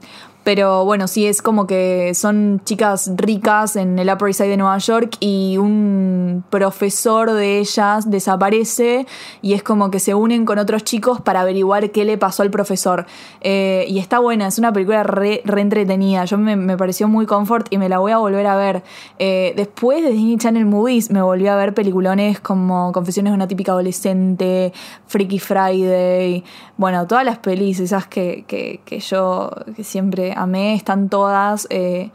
pero 0.47 0.85
bueno, 0.85 1.09
sí, 1.09 1.27
es 1.27 1.41
como 1.41 1.67
que 1.67 2.13
son 2.13 2.61
chicas 2.63 3.11
ricas 3.17 3.75
en 3.75 3.99
el 3.99 4.09
Upper 4.09 4.29
East 4.29 4.37
Side 4.37 4.51
de 4.51 4.55
Nueva 4.55 4.77
York 4.77 5.17
y 5.19 5.57
un 5.57 6.41
profesor 6.49 7.33
de 7.33 7.59
ellas 7.59 8.09
desaparece 8.09 9.05
y 9.41 9.55
es 9.55 9.61
como 9.61 9.91
que 9.91 9.99
se 9.99 10.15
unen 10.15 10.45
con 10.45 10.57
otros 10.57 10.85
chicos 10.85 11.19
para 11.19 11.41
averiguar 11.41 11.91
qué 11.91 12.05
le 12.05 12.17
pasó 12.17 12.43
al 12.43 12.49
profesor. 12.49 13.07
Eh, 13.41 13.87
y 13.89 13.99
está 13.99 14.19
buena, 14.19 14.47
es 14.47 14.57
una 14.57 14.71
película 14.71 15.03
re, 15.03 15.41
re 15.43 15.59
entretenida. 15.59 16.23
Yo 16.23 16.37
me, 16.37 16.55
me, 16.55 16.77
pareció 16.77 17.09
muy 17.09 17.25
comfort 17.25 17.67
y 17.69 17.77
me 17.77 17.89
la 17.89 17.99
voy 17.99 18.13
a 18.13 18.17
volver 18.17 18.47
a 18.47 18.55
ver. 18.55 18.83
Eh, 19.19 19.51
después 19.57 20.01
de 20.01 20.11
Disney 20.11 20.37
Channel 20.37 20.65
Movies 20.65 21.11
me 21.11 21.21
volví 21.21 21.47
a 21.47 21.57
ver 21.57 21.73
peliculones 21.73 22.39
como 22.39 22.93
Confesiones 22.93 23.31
de 23.31 23.35
una 23.35 23.49
típica 23.49 23.73
adolescente, 23.73 24.71
Freaky 25.07 25.39
Friday, 25.39 26.45
bueno, 26.77 27.05
todas 27.05 27.25
las 27.25 27.39
pelis 27.39 27.81
esas 27.81 28.07
que, 28.07 28.45
que, 28.47 28.79
que 28.85 29.01
yo 29.01 29.51
que 29.75 29.83
siempre 29.83 30.36
amé, 30.37 30.75
están 30.75 31.09
todas. 31.09 31.67
Eh, 31.69 32.11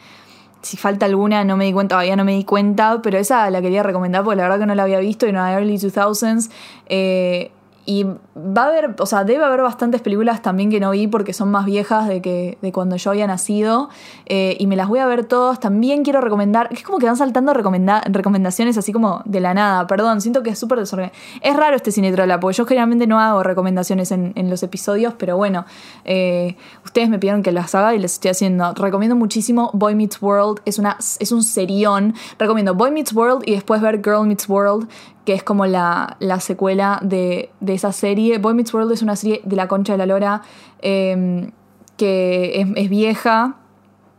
si 0.63 0.77
falta 0.77 1.07
alguna, 1.07 1.45
no 1.45 1.57
me 1.57 1.65
di 1.65 1.73
cuenta, 1.73 1.95
todavía 1.95 2.17
no 2.17 2.25
me 2.25 2.33
di 2.33 2.45
cuenta, 2.45 3.01
pero 3.03 3.19
esa 3.19 3.51
la 3.51 3.61
quería 3.61 3.83
recomendar 3.83 4.23
porque 4.23 4.37
la 4.37 4.45
verdad 4.45 4.61
que 4.61 4.67
no 4.67 4.75
la 4.75 4.85
había 4.85 5.01
visto 5.01 5.27
y 5.27 5.33
no 5.33 5.41
era 5.41 5.59
Early 5.59 5.77
2000s. 5.77 6.51
Eh, 6.87 7.51
y 7.85 8.05
va 8.05 8.63
a 8.63 8.67
haber, 8.69 8.95
o 9.01 9.07
sea, 9.07 9.25
debe 9.25 9.45
haber 9.45 9.61
bastantes 9.63 10.01
películas 10.03 10.41
también 10.41 10.71
que 10.71 10.79
no 10.79 10.93
vi 10.93 11.09
porque 11.09 11.33
son 11.33 11.51
más 11.51 11.65
viejas 11.65 12.07
de, 12.07 12.23
que, 12.23 12.57
de 12.63 12.73
cuando 12.73 12.95
yo 12.97 13.11
había 13.11 13.27
nacido. 13.27 13.89
eh, 14.27 14.57
y 14.59 14.67
me 14.69 14.77
las 14.77 14.89
voy 14.89 15.01
a 15.01 15.07
ver 15.07 15.25
todas. 15.25 15.59
También 15.59 16.05
quiero 16.05 16.21
recomendar, 16.21 16.69
es 16.71 16.83
como 16.85 16.99
que 16.99 17.07
van 17.07 17.17
saltando 17.17 17.53
recomenda- 17.55 18.03
recomendaciones 18.05 18.79
así 18.79 18.93
como 18.93 19.23
de 19.25 19.41
la 19.41 19.53
nada. 19.55 19.87
Perdón, 19.89 20.21
siento 20.21 20.43
que 20.45 20.51
es 20.51 20.59
súper 20.59 20.79
desordenado. 20.79 21.13
Es 21.41 21.57
raro 21.57 21.75
este 21.75 21.91
Cinetrola, 21.91 22.39
porque 22.39 22.57
yo 22.57 22.67
generalmente 22.67 23.07
no 23.07 23.19
hago 23.19 23.43
recomendaciones 23.43 24.13
en, 24.13 24.33
en 24.37 24.49
los 24.49 24.63
episodios, 24.63 25.15
pero 25.19 25.37
bueno, 25.37 25.65
eh, 26.05 26.57
ustedes 26.85 27.09
me 27.09 27.19
pidieron 27.19 27.43
que 27.43 27.51
las 27.51 27.75
haga 27.75 27.95
y 27.95 27.99
les 27.99 28.13
estoy 28.13 28.31
haciendo. 28.31 28.73
Recomiendo 28.75 29.17
muchísimo 29.17 29.71
Boy 29.73 29.95
Meets 29.97 30.23
World, 30.23 30.61
es, 30.67 30.79
una, 30.79 30.97
es 30.99 31.33
un 31.33 31.43
serión. 31.43 32.15
Recomiendo 32.39 32.75
Boy 32.75 32.93
Meets 32.93 33.13
World 33.13 33.43
y 33.45 33.55
después 33.55 33.81
ver 33.81 33.97
Girl 34.05 34.27
Meets 34.27 34.49
World 34.49 34.89
que 35.25 35.35
es 35.35 35.43
como 35.43 35.67
la, 35.67 36.17
la 36.21 36.41
secuela 36.41 36.99
de, 37.03 37.51
de 37.61 37.75
esa 37.75 37.93
serie. 37.93 38.39
Boy 38.39 38.55
Meets 38.55 38.75
World 38.75 38.93
es 38.93 39.03
una 39.03 39.17
serie 39.17 39.41
de 39.45 39.57
la 39.57 39.69
concha 39.69 39.93
de 39.93 39.99
la 39.99 40.07
lora 40.07 40.43
eh, 40.81 41.51
que 41.97 42.61
es, 42.61 42.69
es 42.75 42.91
vieja, 42.91 43.57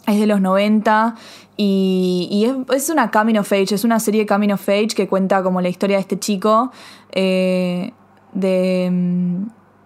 es 0.08 0.20
de 0.20 0.28
los 0.28 0.42
90 0.42 1.16
y, 1.58 2.28
y 2.32 2.46
es, 2.46 2.56
es 2.76 2.90
una 2.90 3.12
coming 3.12 3.38
of 3.38 3.52
age, 3.52 3.76
es 3.76 3.84
una 3.84 4.00
serie 4.00 4.26
coming 4.26 4.52
of 4.52 4.68
age 4.68 4.90
que 4.96 5.08
cuenta 5.08 5.44
como 5.44 5.62
la 5.62 5.70
historia 5.70 5.98
de 5.98 6.02
este 6.02 6.20
chico, 6.20 6.72
eh, 7.12 7.92
de, 8.34 8.90
mm, 8.92 9.44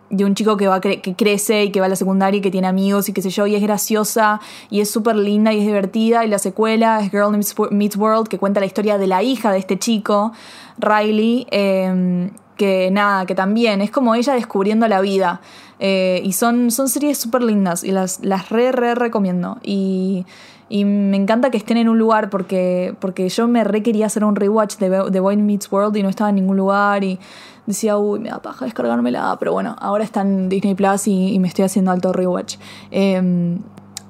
de 0.10 0.24
un 0.26 0.36
chico 0.36 0.58
que, 0.58 0.68
va 0.68 0.80
cre- 0.80 1.02
que 1.02 1.16
crece 1.16 1.66
y 1.66 1.72
que 1.72 1.80
va 1.80 1.88
a 1.88 1.90
la 1.90 1.96
secundaria 1.96 2.38
y 2.38 2.42
que 2.42 2.52
tiene 2.52 2.68
amigos 2.68 3.10
y 3.10 3.14
qué 3.14 3.22
sé 3.22 3.30
yo, 3.30 3.46
y 3.48 3.56
es 3.56 3.62
graciosa 3.62 4.40
y 4.70 4.82
es 4.82 4.90
súper 4.90 5.16
linda 5.16 5.54
y 5.54 5.60
es 5.60 5.66
divertida. 5.66 6.24
Y 6.26 6.28
la 6.30 6.40
secuela 6.40 7.00
es 7.02 7.12
Girl 7.12 7.32
Meets 7.32 7.56
Wo- 7.58 7.70
Meets 7.72 7.98
World, 7.98 8.28
que 8.28 8.38
cuenta 8.38 8.60
la 8.60 8.66
historia 8.66 8.98
de 8.98 9.08
la 9.08 9.24
hija 9.24 9.52
de 9.52 9.60
este 9.60 9.78
chico, 9.78 10.32
Riley, 10.78 11.48
eh, 11.52 12.30
que 12.56 12.90
nada, 12.92 13.26
que 13.26 13.36
también 13.36 13.82
es 13.82 13.92
como 13.92 14.16
ella 14.16 14.34
descubriendo 14.34 14.88
la 14.88 15.02
vida. 15.02 15.42
Eh, 15.80 16.22
y 16.24 16.34
son, 16.34 16.72
son 16.72 16.90
series 16.90 17.20
súper 17.20 17.44
lindas 17.44 17.84
y 17.84 17.92
las, 17.92 18.20
las 18.24 18.50
re, 18.50 18.72
re 18.72 18.96
recomiendo. 18.96 19.60
Y, 19.64 20.26
y 20.70 20.86
me 20.86 21.18
encanta 21.18 21.50
que 21.50 21.58
estén 21.58 21.78
en 21.78 21.90
un 21.90 21.98
lugar 21.98 22.30
porque, 22.30 22.96
porque 23.00 23.30
yo 23.30 23.48
me 23.48 23.64
re 23.64 23.84
quería 23.84 24.06
hacer 24.08 24.24
un 24.24 24.36
rewatch 24.36 24.78
de, 24.78 24.90
de 25.10 25.20
Boy 25.20 25.38
Meets 25.38 25.72
World 25.72 25.96
y 25.98 26.04
no 26.04 26.10
estaba 26.10 26.30
en 26.30 26.36
ningún 26.36 26.58
lugar 26.58 27.04
y 27.04 27.20
decía, 27.66 27.98
uy, 27.98 28.20
me 28.20 28.30
da 28.30 28.42
paja 28.42 28.66
descargármela, 28.66 29.36
pero 29.40 29.54
bueno, 29.54 29.76
ahora 29.80 30.04
está 30.04 30.22
en 30.22 30.50
Disney 30.50 30.76
Plus 30.76 31.08
y, 31.08 31.38
me 31.40 31.48
estoy 31.48 31.66
haciendo 31.66 31.92
alto 31.92 32.14
rewatch. 32.14 32.58
Eh, 32.92 33.58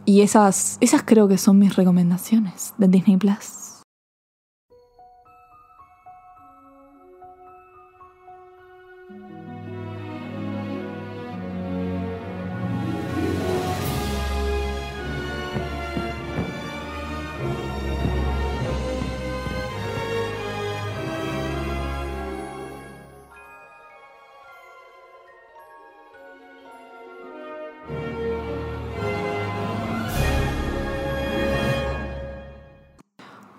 y 0.06 0.22
esas, 0.22 0.78
esas 0.80 1.04
creo 1.04 1.28
que 1.28 1.38
son 1.38 1.60
mis 1.60 1.76
recomendaciones 1.76 2.74
de 2.78 2.88
Disney 2.88 3.18
Plus. 3.18 3.68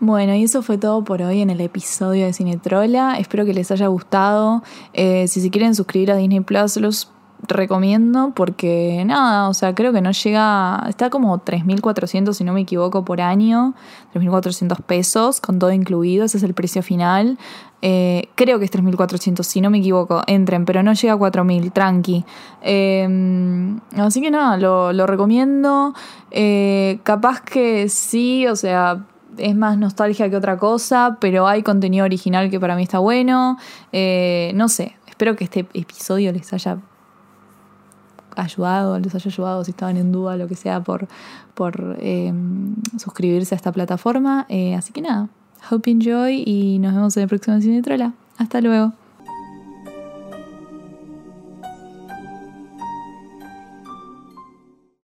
Bueno, 0.09 0.35
y 0.35 0.44
eso 0.44 0.62
fue 0.62 0.79
todo 0.79 1.05
por 1.05 1.21
hoy 1.21 1.42
en 1.42 1.51
el 1.51 1.61
episodio 1.61 2.25
de 2.25 2.33
Cinetrola. 2.33 3.18
Espero 3.18 3.44
que 3.44 3.53
les 3.53 3.71
haya 3.71 3.88
gustado. 3.88 4.62
Eh, 4.94 5.29
si 5.29 5.42
se 5.42 5.51
quieren 5.51 5.75
suscribir 5.75 6.11
a 6.11 6.16
Disney 6.16 6.40
Plus, 6.40 6.79
los 6.79 7.12
recomiendo 7.47 8.33
porque 8.35 9.05
nada, 9.05 9.51
o 9.51 9.55
sea, 9.55 9.75
creo 9.75 9.92
que 9.92 10.01
no 10.01 10.11
llega, 10.12 10.83
está 10.88 11.11
como 11.11 11.38
3.400 11.38 12.33
si 12.33 12.42
no 12.42 12.55
me 12.55 12.62
equivoco 12.62 13.05
por 13.05 13.21
año, 13.21 13.75
3.400 14.14 14.81
pesos 14.81 15.42
con 15.42 15.59
todo 15.59 15.73
incluido, 15.73 16.25
ese 16.25 16.38
es 16.38 16.42
el 16.42 16.55
precio 16.55 16.83
final. 16.83 17.37
Eh, 17.83 18.31
creo 18.35 18.59
que 18.59 18.64
es 18.64 18.73
3.400 18.73 19.42
si 19.42 19.61
no 19.61 19.68
me 19.68 19.77
equivoco, 19.77 20.23
entren, 20.27 20.64
pero 20.64 20.83
no 20.83 20.94
llega 20.94 21.12
a 21.12 21.18
4.000, 21.18 21.71
tranqui. 21.71 22.25
Eh, 22.62 23.77
así 23.99 24.23
que 24.23 24.31
nada, 24.31 24.57
lo, 24.57 24.94
lo 24.94 25.07
recomiendo. 25.07 25.92
Eh, 26.31 26.99
capaz 27.03 27.42
que 27.42 27.90
sí, 27.90 28.47
o 28.47 28.57
sea, 28.57 29.05
es 29.38 29.57
más 29.57 29.79
nostalgia 29.79 30.29
que 30.31 30.37
otra 30.37 30.57
cosa, 30.57 31.18
pero 31.20 31.46
hay 31.46 31.62
contenido 31.62 32.05
original 32.05 32.51
que 32.51 32.61
para 32.61 32.77
mí 32.77 32.83
está 32.83 32.98
bueno. 32.98 33.59
Eh, 33.92 34.53
no 34.55 34.68
sé, 34.68 34.96
espero 35.07 35.37
que 35.37 35.44
este 35.44 35.66
episodio 35.74 36.33
les 36.33 36.53
haya 36.53 36.79
ayudado, 38.37 38.98
les 38.98 39.14
haya 39.14 39.29
ayudado 39.29 39.64
si 39.64 39.72
estaban 39.72 39.96
en 39.96 40.12
duda, 40.12 40.37
lo 40.37 40.46
que 40.48 40.55
sea, 40.55 40.81
por, 40.83 41.09
por 41.55 41.96
eh, 42.01 42.33
suscribirse 42.98 43.55
a 43.55 43.57
esta 43.57 43.72
plataforma. 43.72 44.46
Eh, 44.48 44.74
así 44.74 44.92
que 44.92 45.01
nada, 45.01 45.29
hope 45.70 45.90
you 45.90 45.96
enjoy 45.96 46.42
y 46.46 46.79
nos 46.79 46.94
vemos 46.94 47.16
en 47.16 47.24
el 47.24 47.29
próximo 47.29 47.61
Cinetrola. 47.61 48.12
Hasta 48.38 48.61
luego. 48.61 48.92